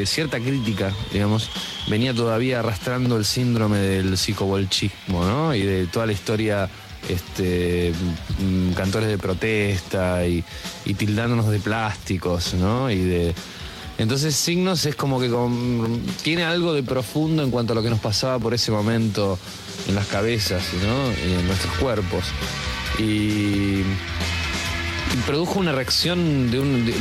cierta 0.06 0.40
crítica, 0.40 0.94
digamos, 1.12 1.50
venía 1.88 2.14
todavía 2.14 2.60
arrastrando 2.60 3.18
el 3.18 3.26
síndrome 3.26 3.78
del 3.78 4.18
psicobolchismo, 4.18 5.26
¿no? 5.26 5.56
Y 5.56 5.62
de 5.62 5.88
toda 5.88 6.06
la 6.06 6.12
historia 6.12 6.70
este, 7.10 7.94
mm, 8.40 8.74
cantores 8.74 9.10
de 9.10 9.18
protesta 9.18 10.26
y, 10.26 10.44
tildándonos 10.98 11.50
de 11.50 11.60
plásticos, 11.60 12.54
¿no? 12.54 12.92
Y 12.92 13.00
de, 13.00 13.36
entonces 13.98 14.36
Signos 14.36 14.86
es 14.86 14.96
como 14.96 15.20
que 15.20 15.30
tiene 16.24 16.44
algo 16.44 16.74
de 16.74 16.84
profundo 16.84 17.44
en 17.44 17.52
cuanto 17.52 17.74
a 17.74 17.76
lo 17.76 17.84
que 17.84 17.90
nos 17.90 18.00
pasaba 18.00 18.40
por 18.40 18.54
ese 18.54 18.72
momento 18.72 19.38
en 19.88 19.96
las 19.96 20.08
cabezas, 20.08 20.64
¿no? 20.84 21.12
Y 21.28 21.34
en 21.34 21.48
nuestros 21.48 21.74
cuerpos. 21.78 22.26
Y, 23.00 23.84
produjo 25.26 25.60
una 25.60 25.72
reacción 25.72 26.50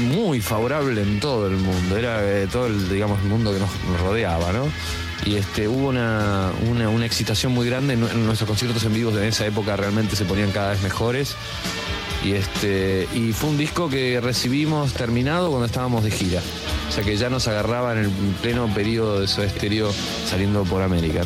muy 0.08 0.40
favorable 0.40 1.02
en 1.02 1.20
todo 1.20 1.46
el 1.46 1.56
mundo. 1.56 1.96
Era 1.96 2.22
eh, 2.22 2.48
todo 2.50 2.66
el, 2.66 2.88
digamos, 2.88 3.22
mundo 3.22 3.52
que 3.52 3.58
nos, 3.58 3.70
rodeaba, 4.00 4.52
¿no? 4.52 4.68
y 5.24 5.34
este, 5.34 5.68
hubo 5.68 5.88
una, 5.88 6.50
una, 6.70 7.04
excitación 7.04 7.52
muy 7.52 7.66
grande 7.66 7.92
en, 7.92 8.24
nuestros 8.24 8.48
conciertos 8.48 8.84
en 8.84 8.94
vivo 8.94 9.10
de 9.10 9.28
esa 9.28 9.46
época 9.46 9.76
realmente 9.76 10.16
se 10.16 10.24
ponían 10.24 10.50
cada 10.50 10.70
vez 10.70 10.82
mejores 10.82 11.36
este 12.24 13.06
y 13.14 13.32
fue 13.32 13.50
un 13.50 13.58
disco 13.58 13.90
que 13.90 14.18
recibimos 14.22 14.94
terminado 14.94 15.50
cuando 15.50 15.66
estábamos 15.66 16.04
de 16.04 16.10
gira 16.10 16.40
o 16.88 16.92
sea 16.92 17.04
que 17.04 17.16
ya 17.18 17.28
nos 17.28 17.48
agarraba 17.48 17.92
en 17.92 17.98
el 17.98 18.10
pleno 18.40 18.72
periodo 18.72 19.20
de 19.20 19.28
su 19.28 19.42
estéreo 19.42 19.92
saliendo 20.26 20.64
por 20.64 20.82
América 20.82 21.22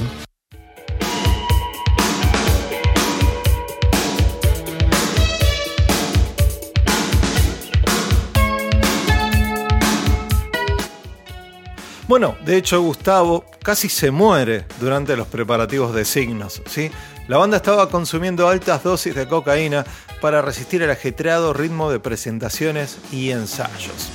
Bueno, 12.14 12.36
de 12.44 12.56
hecho 12.56 12.80
Gustavo 12.80 13.44
casi 13.60 13.88
se 13.88 14.12
muere 14.12 14.66
durante 14.78 15.16
los 15.16 15.26
preparativos 15.26 15.92
de 15.92 16.04
signos. 16.04 16.62
¿sí? 16.64 16.88
La 17.26 17.38
banda 17.38 17.56
estaba 17.56 17.90
consumiendo 17.90 18.48
altas 18.48 18.84
dosis 18.84 19.16
de 19.16 19.26
cocaína 19.26 19.84
para 20.20 20.40
resistir 20.40 20.80
el 20.82 20.92
ajetreado 20.92 21.52
ritmo 21.52 21.90
de 21.90 21.98
presentaciones 21.98 22.98
y 23.10 23.30
ensayos. 23.30 24.12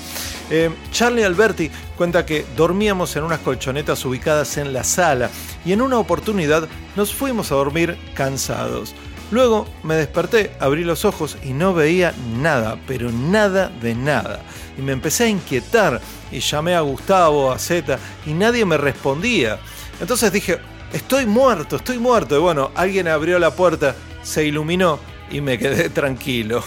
Eh, 0.49 0.71
Charlie 0.93 1.25
Alberti 1.25 1.69
cuenta 1.97 2.25
que 2.25 2.45
dormíamos 2.55 3.17
en 3.17 3.25
unas 3.25 3.39
colchonetas 3.39 4.05
ubicadas 4.05 4.55
en 4.55 4.71
la 4.71 4.85
sala 4.85 5.29
y 5.65 5.73
en 5.73 5.81
una 5.81 5.99
oportunidad 5.99 6.69
nos 6.95 7.13
fuimos 7.13 7.51
a 7.51 7.55
dormir 7.55 7.97
cansados. 8.13 8.95
Luego 9.31 9.67
me 9.83 9.95
desperté, 9.95 10.51
abrí 10.59 10.83
los 10.83 11.05
ojos 11.05 11.37
y 11.43 11.53
no 11.53 11.73
veía 11.73 12.13
nada, 12.37 12.79
pero 12.87 13.11
nada 13.11 13.69
de 13.81 13.93
nada. 13.93 14.41
Y 14.77 14.81
me 14.81 14.91
empecé 14.91 15.25
a 15.25 15.29
inquietar 15.29 16.01
y 16.31 16.39
llamé 16.39 16.75
a 16.75 16.81
Gustavo, 16.81 17.51
a 17.51 17.59
Zeta 17.59 17.99
y 18.25 18.33
nadie 18.33 18.65
me 18.65 18.77
respondía. 18.77 19.59
Entonces 20.01 20.31
dije, 20.31 20.59
estoy 20.93 21.25
muerto, 21.25 21.75
estoy 21.75 21.99
muerto. 21.99 22.35
Y 22.35 22.39
bueno, 22.39 22.71
alguien 22.75 23.07
abrió 23.07 23.37
la 23.39 23.51
puerta, 23.51 23.95
se 24.23 24.45
iluminó 24.45 24.99
y 25.29 25.41
me 25.41 25.57
quedé 25.57 25.89
tranquilo. 25.89 26.63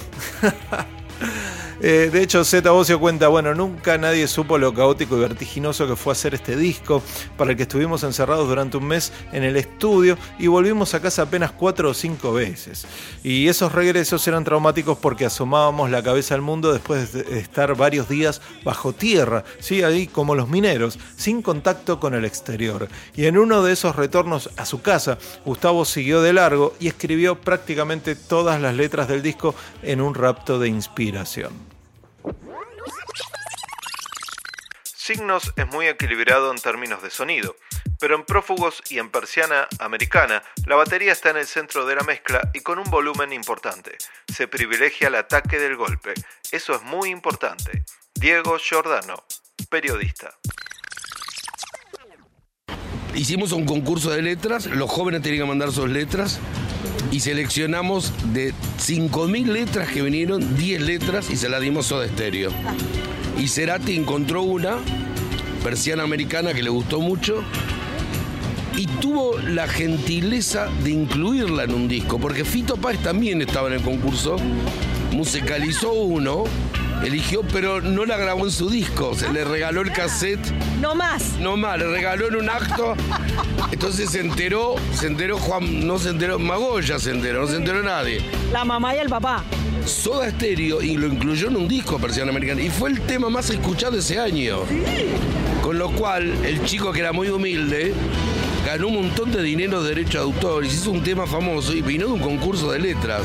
Eh, 1.84 2.10
de 2.12 2.22
hecho, 2.22 2.44
Zeta 2.44 2.70
Bocio 2.70 3.00
cuenta, 3.00 3.26
bueno, 3.26 3.56
nunca 3.56 3.98
nadie 3.98 4.28
supo 4.28 4.56
lo 4.56 4.72
caótico 4.72 5.16
y 5.16 5.20
vertiginoso 5.20 5.88
que 5.88 5.96
fue 5.96 6.12
hacer 6.12 6.32
este 6.32 6.54
disco, 6.54 7.02
para 7.36 7.50
el 7.50 7.56
que 7.56 7.64
estuvimos 7.64 8.04
encerrados 8.04 8.46
durante 8.46 8.76
un 8.76 8.86
mes 8.86 9.12
en 9.32 9.42
el 9.42 9.56
estudio 9.56 10.16
y 10.38 10.46
volvimos 10.46 10.94
a 10.94 11.02
casa 11.02 11.22
apenas 11.22 11.50
cuatro 11.50 11.90
o 11.90 11.94
cinco 11.94 12.32
veces. 12.32 12.86
Y 13.24 13.48
esos 13.48 13.72
regresos 13.72 14.28
eran 14.28 14.44
traumáticos 14.44 14.96
porque 14.96 15.26
asomábamos 15.26 15.90
la 15.90 16.04
cabeza 16.04 16.36
al 16.36 16.40
mundo 16.40 16.72
después 16.72 17.14
de 17.14 17.40
estar 17.40 17.74
varios 17.76 18.08
días 18.08 18.40
bajo 18.62 18.92
tierra, 18.92 19.42
¿sí? 19.58 19.82
ahí 19.82 20.06
como 20.06 20.36
los 20.36 20.48
mineros, 20.48 21.00
sin 21.16 21.42
contacto 21.42 21.98
con 21.98 22.14
el 22.14 22.24
exterior. 22.24 22.86
Y 23.16 23.24
en 23.24 23.38
uno 23.38 23.60
de 23.64 23.72
esos 23.72 23.96
retornos 23.96 24.50
a 24.56 24.66
su 24.66 24.82
casa, 24.82 25.18
Gustavo 25.44 25.84
siguió 25.84 26.22
de 26.22 26.32
largo 26.32 26.74
y 26.78 26.86
escribió 26.86 27.40
prácticamente 27.40 28.14
todas 28.14 28.60
las 28.60 28.76
letras 28.76 29.08
del 29.08 29.20
disco 29.20 29.56
en 29.82 30.00
un 30.00 30.14
rapto 30.14 30.60
de 30.60 30.68
inspiración. 30.68 31.71
Signos 35.04 35.52
es 35.56 35.66
muy 35.66 35.88
equilibrado 35.88 36.52
en 36.52 36.58
términos 36.58 37.02
de 37.02 37.10
sonido, 37.10 37.56
pero 37.98 38.14
en 38.14 38.24
Prófugos 38.24 38.84
y 38.88 39.00
en 39.00 39.10
Persiana 39.10 39.66
Americana 39.80 40.44
la 40.64 40.76
batería 40.76 41.10
está 41.10 41.30
en 41.30 41.38
el 41.38 41.46
centro 41.48 41.84
de 41.86 41.96
la 41.96 42.04
mezcla 42.04 42.52
y 42.54 42.60
con 42.60 42.78
un 42.78 42.88
volumen 42.88 43.32
importante. 43.32 43.98
Se 44.32 44.46
privilegia 44.46 45.08
el 45.08 45.16
ataque 45.16 45.58
del 45.58 45.74
golpe. 45.74 46.14
Eso 46.52 46.76
es 46.76 46.82
muy 46.82 47.10
importante. 47.10 47.82
Diego 48.14 48.56
Giordano, 48.58 49.24
periodista. 49.68 50.38
Hicimos 53.12 53.50
un 53.50 53.66
concurso 53.66 54.10
de 54.10 54.22
letras, 54.22 54.66
los 54.66 54.88
jóvenes 54.88 55.22
tenían 55.22 55.42
que 55.42 55.48
mandar 55.48 55.72
sus 55.72 55.90
letras 55.90 56.38
y 57.10 57.18
seleccionamos 57.18 58.12
de 58.32 58.54
5.000 58.78 59.46
letras 59.46 59.90
que 59.90 60.00
vinieron, 60.00 60.56
10 60.56 60.80
letras 60.80 61.28
y 61.28 61.36
se 61.36 61.48
las 61.48 61.60
dimos 61.60 61.90
a 61.90 62.04
estéreo 62.04 62.52
y 63.42 63.48
Cerati 63.48 63.96
encontró 63.96 64.42
una, 64.42 64.76
persiana 65.64 66.04
americana, 66.04 66.54
que 66.54 66.62
le 66.62 66.70
gustó 66.70 67.00
mucho 67.00 67.42
y 68.76 68.86
tuvo 68.86 69.36
la 69.36 69.66
gentileza 69.66 70.68
de 70.84 70.90
incluirla 70.90 71.64
en 71.64 71.74
un 71.74 71.88
disco, 71.88 72.20
porque 72.20 72.44
Fito 72.44 72.76
Páez 72.76 73.02
también 73.02 73.42
estaba 73.42 73.66
en 73.66 73.74
el 73.74 73.82
concurso, 73.82 74.36
musicalizó 75.10 75.92
uno, 75.92 76.44
eligió, 77.02 77.42
pero 77.42 77.80
no 77.80 78.04
la 78.04 78.16
grabó 78.16 78.44
en 78.44 78.52
su 78.52 78.70
disco, 78.70 79.12
se 79.16 79.32
le 79.32 79.44
regaló 79.44 79.80
el 79.80 79.90
cassette. 79.90 80.52
No 80.80 80.94
más. 80.94 81.36
No 81.40 81.56
más, 81.56 81.80
le 81.80 81.88
regaló 81.88 82.28
en 82.28 82.36
un 82.36 82.48
acto. 82.48 82.94
Entonces 83.72 84.10
se 84.10 84.20
enteró, 84.20 84.76
se 84.94 85.08
enteró 85.08 85.36
Juan, 85.36 85.84
no 85.84 85.98
se 85.98 86.10
enteró, 86.10 86.38
Magoya 86.38 87.00
se 87.00 87.10
enteró, 87.10 87.40
no 87.42 87.48
se 87.48 87.56
enteró 87.56 87.82
nadie. 87.82 88.24
La 88.52 88.64
mamá 88.64 88.94
y 88.94 89.00
el 89.00 89.08
papá. 89.08 89.42
Soda 89.86 90.30
Stereo 90.30 90.82
y 90.82 90.96
lo 90.96 91.06
incluyó 91.06 91.48
en 91.48 91.56
un 91.56 91.68
disco 91.68 91.98
Persiana 91.98 92.30
Americana 92.30 92.62
y 92.62 92.70
fue 92.70 92.90
el 92.90 93.00
tema 93.00 93.28
más 93.28 93.50
escuchado 93.50 93.98
ese 93.98 94.18
año. 94.18 94.60
Con 95.62 95.78
lo 95.78 95.90
cual, 95.90 96.32
el 96.44 96.64
chico 96.64 96.92
que 96.92 97.00
era 97.00 97.12
muy 97.12 97.28
humilde 97.28 97.92
ganó 98.64 98.88
un 98.88 98.94
montón 98.94 99.32
de 99.32 99.42
dinero 99.42 99.82
de 99.82 99.90
derecho 99.90 100.18
de 100.18 100.24
autor 100.24 100.64
y 100.64 100.70
se 100.70 100.76
hizo 100.76 100.90
un 100.90 101.02
tema 101.02 101.26
famoso 101.26 101.72
y 101.74 101.82
vino 101.82 102.06
de 102.06 102.12
un 102.12 102.20
concurso 102.20 102.70
de 102.70 102.78
letras. 102.78 103.22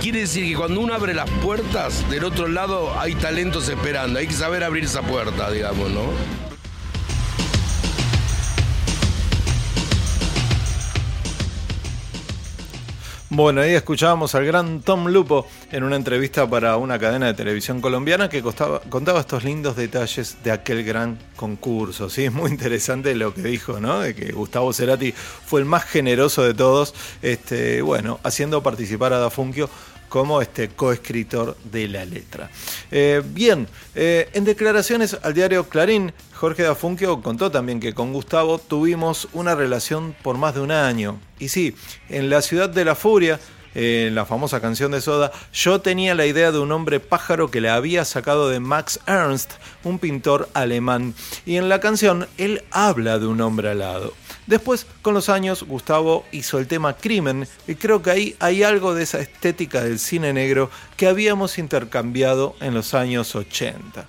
Quiere 0.00 0.20
decir 0.20 0.48
que 0.48 0.56
cuando 0.56 0.80
uno 0.80 0.94
abre 0.94 1.14
las 1.14 1.30
puertas, 1.30 2.08
del 2.10 2.24
otro 2.24 2.48
lado 2.48 2.98
hay 2.98 3.14
talentos 3.14 3.68
esperando. 3.68 4.18
Hay 4.18 4.26
que 4.26 4.34
saber 4.34 4.64
abrir 4.64 4.84
esa 4.84 5.02
puerta, 5.02 5.50
digamos, 5.50 5.90
¿no? 5.90 6.41
Bueno, 13.34 13.62
ahí 13.62 13.72
escuchábamos 13.72 14.34
al 14.34 14.44
gran 14.44 14.82
Tom 14.82 15.08
Lupo 15.08 15.46
en 15.70 15.84
una 15.84 15.96
entrevista 15.96 16.46
para 16.46 16.76
una 16.76 16.98
cadena 16.98 17.28
de 17.28 17.32
televisión 17.32 17.80
colombiana 17.80 18.28
que 18.28 18.42
contaba 18.42 19.20
estos 19.20 19.42
lindos 19.42 19.74
detalles 19.74 20.36
de 20.44 20.50
aquel 20.50 20.84
gran 20.84 21.18
concurso. 21.34 22.10
Sí, 22.10 22.26
es 22.26 22.32
muy 22.32 22.50
interesante 22.50 23.14
lo 23.14 23.32
que 23.32 23.40
dijo, 23.40 23.80
¿no? 23.80 24.00
De 24.00 24.14
que 24.14 24.32
Gustavo 24.32 24.74
Cerati 24.74 25.12
fue 25.12 25.60
el 25.60 25.66
más 25.66 25.84
generoso 25.84 26.42
de 26.42 26.52
todos, 26.52 26.94
este, 27.22 27.80
bueno, 27.80 28.20
haciendo 28.22 28.62
participar 28.62 29.14
a 29.14 29.18
Dafunkio 29.18 29.70
como 30.12 30.42
este 30.42 30.68
coescritor 30.68 31.56
de 31.64 31.88
la 31.88 32.04
letra. 32.04 32.50
Eh, 32.90 33.22
bien, 33.24 33.66
eh, 33.94 34.28
en 34.34 34.44
declaraciones 34.44 35.16
al 35.22 35.32
diario 35.32 35.70
Clarín, 35.70 36.12
Jorge 36.34 36.64
Dafunquio 36.64 37.22
contó 37.22 37.50
también 37.50 37.80
que 37.80 37.94
con 37.94 38.12
Gustavo 38.12 38.58
tuvimos 38.58 39.26
una 39.32 39.54
relación 39.54 40.14
por 40.22 40.36
más 40.36 40.54
de 40.54 40.60
un 40.60 40.70
año. 40.70 41.18
Y 41.38 41.48
sí, 41.48 41.74
en 42.10 42.28
la 42.28 42.42
ciudad 42.42 42.68
de 42.68 42.84
la 42.84 42.94
furia, 42.94 43.40
en 43.74 44.14
la 44.14 44.26
famosa 44.26 44.60
canción 44.60 44.92
de 44.92 45.00
Soda, 45.00 45.32
yo 45.54 45.80
tenía 45.80 46.14
la 46.14 46.26
idea 46.26 46.52
de 46.52 46.58
un 46.58 46.72
hombre 46.72 47.00
pájaro 47.00 47.50
que 47.50 47.62
le 47.62 47.70
había 47.70 48.04
sacado 48.04 48.50
de 48.50 48.60
Max 48.60 49.00
Ernst, 49.06 49.52
un 49.82 49.98
pintor 49.98 50.50
alemán. 50.52 51.14
Y 51.46 51.56
en 51.56 51.70
la 51.70 51.80
canción 51.80 52.28
él 52.36 52.64
habla 52.70 53.18
de 53.18 53.28
un 53.28 53.40
hombre 53.40 53.70
alado. 53.70 54.12
Después, 54.46 54.86
con 55.02 55.14
los 55.14 55.28
años, 55.28 55.62
Gustavo 55.62 56.24
hizo 56.32 56.58
el 56.58 56.66
tema 56.66 56.96
Crimen 56.96 57.46
y 57.68 57.76
creo 57.76 58.02
que 58.02 58.10
ahí 58.10 58.36
hay 58.40 58.62
algo 58.62 58.94
de 58.94 59.04
esa 59.04 59.20
estética 59.20 59.82
del 59.82 59.98
cine 59.98 60.32
negro 60.32 60.70
que 60.96 61.06
habíamos 61.06 61.58
intercambiado 61.58 62.56
en 62.60 62.74
los 62.74 62.94
años 62.94 63.34
80. 63.36 64.06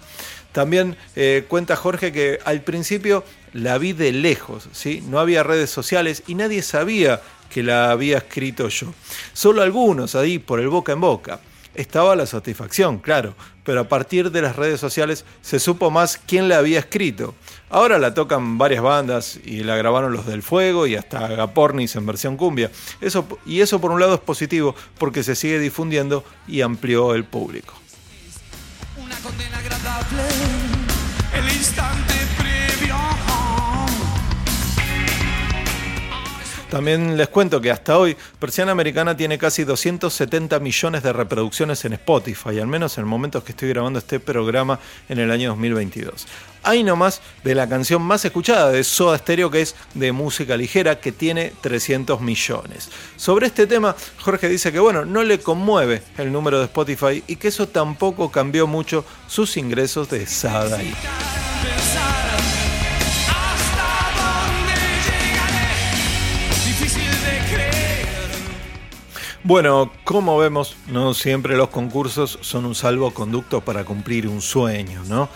También 0.52 0.96
eh, 1.16 1.46
cuenta 1.48 1.76
Jorge 1.76 2.12
que 2.12 2.40
al 2.46 2.62
principio 2.62 3.24
la 3.54 3.78
vi 3.78 3.94
de 3.94 4.12
lejos, 4.12 4.70
¿sí? 4.72 5.04
no 5.08 5.20
había 5.20 5.44
redes 5.44 5.70
sociales 5.70 6.24
y 6.28 6.36
nadie 6.36 6.62
sabía 6.62 7.22
que 7.50 7.62
la 7.64 7.92
había 7.92 8.18
escrito 8.18 8.68
yo. 8.70 8.94
Solo 9.34 9.62
algunos 9.62 10.16
ahí 10.16 10.40
por 10.40 10.60
el 10.60 10.70
boca 10.70 10.94
en 10.94 11.02
boca. 11.02 11.40
Estaba 11.76 12.16
la 12.16 12.28
satisfacción, 12.28 13.00
claro, 13.00 13.34
pero 13.64 13.82
a 13.82 13.88
partir 13.88 14.30
de 14.32 14.42
las 14.42 14.56
redes 14.56 14.80
sociales 14.80 15.26
se 15.42 15.60
supo 15.60 15.90
más 15.90 16.20
quién 16.28 16.48
la 16.48 16.58
había 16.58 16.80
escrito. 16.80 17.34
Ahora 17.70 17.98
la 17.98 18.14
tocan 18.14 18.60
varias 18.60 18.84
bandas 18.84 19.40
y 19.44 19.64
la 19.64 19.76
grabaron 19.76 20.14
los 20.14 20.28
del 20.28 20.44
Fuego 20.44 20.86
y 20.86 20.96
hasta 20.96 21.26
Agapornis 21.26 21.96
en 21.96 22.06
versión 22.06 22.38
cumbia. 22.38 22.70
Eso, 23.02 23.26
y 23.46 23.62
eso 23.62 23.82
por 23.82 23.92
un 23.92 24.00
lado 24.00 24.14
es 24.14 24.20
positivo 24.20 24.76
porque 25.00 25.24
se 25.24 25.36
sigue 25.36 25.58
difundiendo 25.58 26.24
y 26.48 26.62
amplió 26.62 27.16
el 27.16 27.24
público. 27.24 27.74
Una 29.04 29.16
condena 29.18 29.58
agradable, 29.58 30.22
el 31.34 31.56
instante 31.56 32.13
También 36.74 37.18
les 37.18 37.28
cuento 37.28 37.62
que 37.62 37.70
hasta 37.70 38.00
hoy 38.00 38.18
Persiana 38.40 38.72
Americana 38.72 39.16
tiene 39.16 39.38
casi 39.38 39.64
270 39.64 40.60
millones 40.60 41.04
de 41.04 41.14
reproducciones 41.14 41.86
en 41.86 41.94
Spotify, 41.94 42.58
al 42.60 42.66
menos 42.66 42.98
en 42.98 43.04
el 43.04 43.06
momento 43.06 43.44
que 43.44 43.52
estoy 43.52 43.70
grabando 43.70 44.00
este 44.00 44.20
programa 44.20 44.80
en 45.08 45.20
el 45.20 45.30
año 45.30 45.50
2022. 45.50 46.26
Hay 46.64 46.84
nomás 46.84 47.22
de 47.44 47.54
la 47.54 47.70
canción 47.70 48.02
más 48.02 48.26
escuchada 48.26 48.72
de 48.72 48.84
Soda 48.84 49.20
Stereo 49.20 49.52
que 49.52 49.62
es 49.62 49.76
de 49.94 50.12
música 50.14 50.58
ligera 50.58 51.00
que 51.00 51.12
tiene 51.12 51.54
300 51.62 52.20
millones. 52.22 52.90
Sobre 53.18 53.46
este 53.46 53.68
tema, 53.68 53.96
Jorge 54.20 54.50
dice 54.50 54.72
que 54.72 54.80
bueno, 54.80 55.06
no 55.06 55.22
le 55.22 55.38
conmueve 55.38 56.02
el 56.18 56.32
número 56.32 56.58
de 56.58 56.66
Spotify 56.66 57.24
y 57.28 57.36
que 57.36 57.50
eso 57.50 57.68
tampoco 57.68 58.32
cambió 58.32 58.66
mucho 58.66 59.06
sus 59.28 59.58
ingresos 59.58 60.10
de 60.10 60.26
Sadai. 60.26 60.92
Bueno, 69.46 69.92
como 70.06 70.38
vemos, 70.38 70.78
no 70.88 71.14
siempre 71.14 71.58
los 71.58 71.68
concursos 71.68 72.40
son 72.40 72.66
un 72.66 72.76
salvoconducto 72.76 73.60
para 73.60 73.84
cumplir 73.84 74.26
un 74.26 74.42
sueño, 74.42 75.04
¿no? 75.10 75.28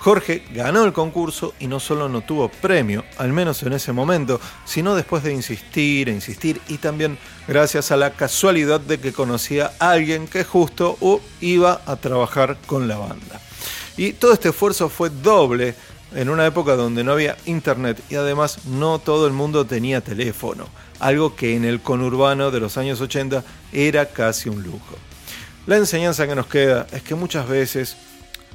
Jorge 0.00 0.42
ganó 0.52 0.84
el 0.84 0.92
concurso 0.92 1.54
y 1.60 1.68
no 1.68 1.78
solo 1.78 2.08
no 2.08 2.22
tuvo 2.22 2.48
premio, 2.48 3.04
al 3.16 3.32
menos 3.32 3.62
en 3.62 3.72
ese 3.74 3.92
momento, 3.92 4.40
sino 4.64 4.96
después 4.96 5.22
de 5.22 5.32
insistir, 5.32 6.08
e 6.08 6.12
insistir 6.12 6.60
y 6.66 6.78
también 6.78 7.16
gracias 7.46 7.92
a 7.92 7.96
la 7.96 8.10
casualidad 8.10 8.80
de 8.80 8.98
que 8.98 9.12
conocía 9.12 9.70
a 9.78 9.92
alguien 9.92 10.26
que 10.26 10.42
justo 10.42 10.98
uh, 11.00 11.20
iba 11.40 11.80
a 11.86 11.94
trabajar 11.94 12.58
con 12.66 12.88
la 12.88 12.98
banda. 12.98 13.40
Y 13.96 14.14
todo 14.14 14.32
este 14.32 14.48
esfuerzo 14.48 14.88
fue 14.88 15.10
doble 15.10 15.76
en 16.14 16.28
una 16.28 16.46
época 16.46 16.76
donde 16.76 17.04
no 17.04 17.12
había 17.12 17.36
internet 17.44 18.00
y 18.08 18.14
además 18.14 18.66
no 18.66 18.98
todo 18.98 19.26
el 19.26 19.32
mundo 19.32 19.66
tenía 19.66 20.00
teléfono, 20.00 20.68
algo 21.00 21.34
que 21.34 21.56
en 21.56 21.64
el 21.64 21.80
conurbano 21.80 22.50
de 22.50 22.60
los 22.60 22.76
años 22.78 23.00
80 23.00 23.44
era 23.72 24.06
casi 24.06 24.48
un 24.48 24.62
lujo. 24.62 24.96
La 25.66 25.76
enseñanza 25.76 26.26
que 26.26 26.34
nos 26.34 26.46
queda 26.46 26.86
es 26.92 27.02
que 27.02 27.14
muchas 27.14 27.48
veces, 27.48 27.96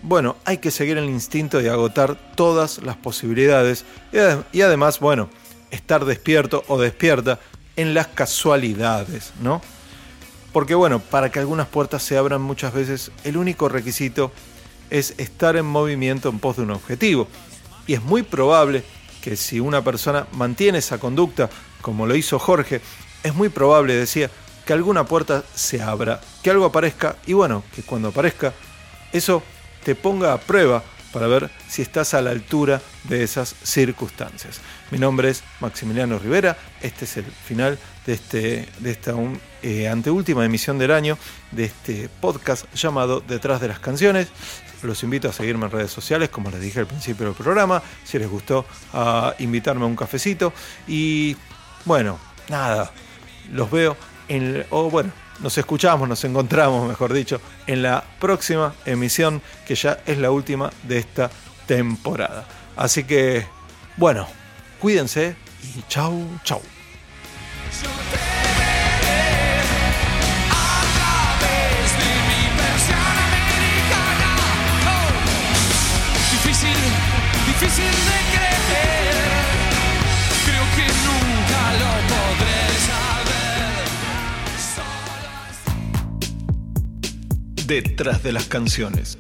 bueno, 0.03 0.38
hay 0.45 0.60
que 0.60 0.72
seguir 0.72 0.97
el 0.97 1.10
instinto 1.10 1.60
de 1.60 1.70
agotar 1.70 2.18
todas 2.36 2.82
las 2.84 2.95
posibilidades 2.95 3.86
y, 4.12 4.57
y 4.57 4.62
además, 4.62 4.99
bueno, 4.99 5.30
estar 5.72 6.05
despierto 6.05 6.64
o 6.68 6.80
despierta 6.80 7.39
en 7.76 7.93
las 7.93 8.07
casualidades, 8.07 9.34
¿no? 9.41 9.62
Porque 10.53 10.76
bueno, 10.76 10.99
para 10.99 11.32
que 11.32 11.39
algunas 11.39 11.68
puertas 11.68 12.03
se 12.03 12.18
abran 12.18 12.41
muchas 12.41 12.74
veces, 12.74 13.12
el 13.24 13.38
único 13.38 13.70
requisito 13.70 14.32
es 14.89 15.14
estar 15.18 15.55
en 15.55 15.66
movimiento 15.66 16.30
en 16.30 16.39
pos 16.39 16.57
de 16.57 16.64
un 16.64 16.72
objetivo. 16.72 17.28
Y 17.90 17.96
es 17.96 18.04
muy 18.04 18.22
probable 18.22 18.84
que 19.20 19.36
si 19.36 19.60
una 19.60 19.84
persona 19.84 20.28
mantiene 20.34 20.78
esa 20.78 21.00
conducta, 21.00 21.50
como 21.82 22.06
lo 22.06 22.16
hizo 22.16 22.38
Jorge, 22.38 22.82
es 23.24 23.34
muy 23.34 23.50
probable, 23.50 23.96
decía, 23.96 24.30
que 24.64 24.74
alguna 24.74 25.06
puerta 25.06 25.44
se 25.56 25.82
abra, 25.82 26.22
que 26.44 26.52
algo 26.52 26.66
aparezca 26.66 27.16
y 27.26 27.34
bueno, 27.34 27.64
que 27.74 27.82
cuando 27.82 28.10
aparezca, 28.10 28.54
eso 29.12 29.42
te 29.84 29.96
ponga 29.96 30.34
a 30.34 30.38
prueba 30.40 30.84
para 31.12 31.26
ver 31.26 31.50
si 31.68 31.82
estás 31.82 32.14
a 32.14 32.22
la 32.22 32.30
altura 32.30 32.80
de 33.06 33.24
esas 33.24 33.56
circunstancias. 33.64 34.60
Mi 34.92 35.00
nombre 35.00 35.32
es 35.32 35.42
Maximiliano 35.60 36.20
Rivera, 36.20 36.56
este 36.84 37.06
es 37.06 37.18
el 37.18 37.26
final 37.26 37.80
de, 38.06 38.14
este, 38.14 38.70
de 38.78 38.92
esta 38.92 39.16
un- 39.16 39.42
eh, 39.64 39.90
anteúltima 39.90 40.46
emisión 40.46 40.78
del 40.78 40.92
año 40.92 41.18
de 41.50 41.66
este 41.66 42.08
podcast 42.22 42.72
llamado 42.76 43.20
Detrás 43.20 43.60
de 43.62 43.68
las 43.70 43.80
Canciones. 43.80 44.28
Los 44.82 45.03
invito 45.03 45.30
a 45.30 45.34
seguirme 45.34 45.65
en 45.65 45.71
redes 45.71 45.91
sociales, 45.91 46.30
como 46.30 46.49
les 46.49 46.61
dije 46.61 46.80
al 46.80 46.88
principio 46.88 47.25
del 47.25 47.36
programa, 47.36 47.82
si 48.03 48.17
les 48.17 48.30
gustó, 48.30 48.65
a 48.93 49.34
invitarme 49.39 49.84
a 49.84 49.88
un 49.88 49.95
cafecito. 49.95 50.53
Y 50.88 51.36
bueno, 51.86 52.19
nada, 52.47 52.91
los 53.51 53.69
veo 53.69 53.97
en, 54.27 54.65
o 54.69 54.89
bueno, 54.89 55.11
nos 55.39 55.57
escuchamos, 55.57 56.07
nos 56.07 56.23
encontramos, 56.23 56.88
mejor 56.88 57.13
dicho, 57.13 57.41
en 57.67 57.82
la 57.82 58.03
próxima 58.19 58.73
emisión, 58.86 59.41
que 59.65 59.75
ya 59.75 59.99
es 60.05 60.17
la 60.17 60.32
última 60.32 60.69
de 60.84 60.99
esta 60.99 61.30
temporada. 61.65 62.45
Así 62.75 63.03
que, 63.03 63.45
bueno, 63.97 64.27
cuídense 64.80 65.36
y 65.75 65.84
chau, 65.88 66.25
chau. 66.43 66.61
Difícil 77.70 77.86
de. 77.86 77.91
Creo 80.45 80.65
que 80.76 80.88
nunca 81.05 81.61
lo 81.74 81.91
podré 82.13 82.63
saber. 82.89 83.78
Detrás 87.67 88.24
de 88.24 88.32
las 88.32 88.45
canciones. 88.45 89.17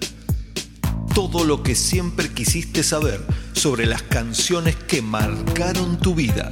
Todo 1.13 1.43
lo 1.43 1.61
que 1.63 1.75
siempre 1.75 2.29
quisiste 2.29 2.81
saber 2.83 3.21
sobre 3.53 3.85
las 3.85 4.01
canciones 4.03 4.75
que 4.75 5.01
marcaron 5.01 5.99
tu 5.99 6.15
vida. 6.15 6.51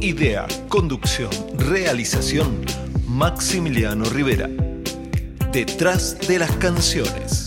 Idea, 0.00 0.46
conducción, 0.68 1.30
realización, 1.58 2.64
Maximiliano 3.06 4.04
Rivera. 4.06 4.48
Detrás 5.52 6.18
de 6.26 6.38
las 6.38 6.50
canciones. 6.52 7.45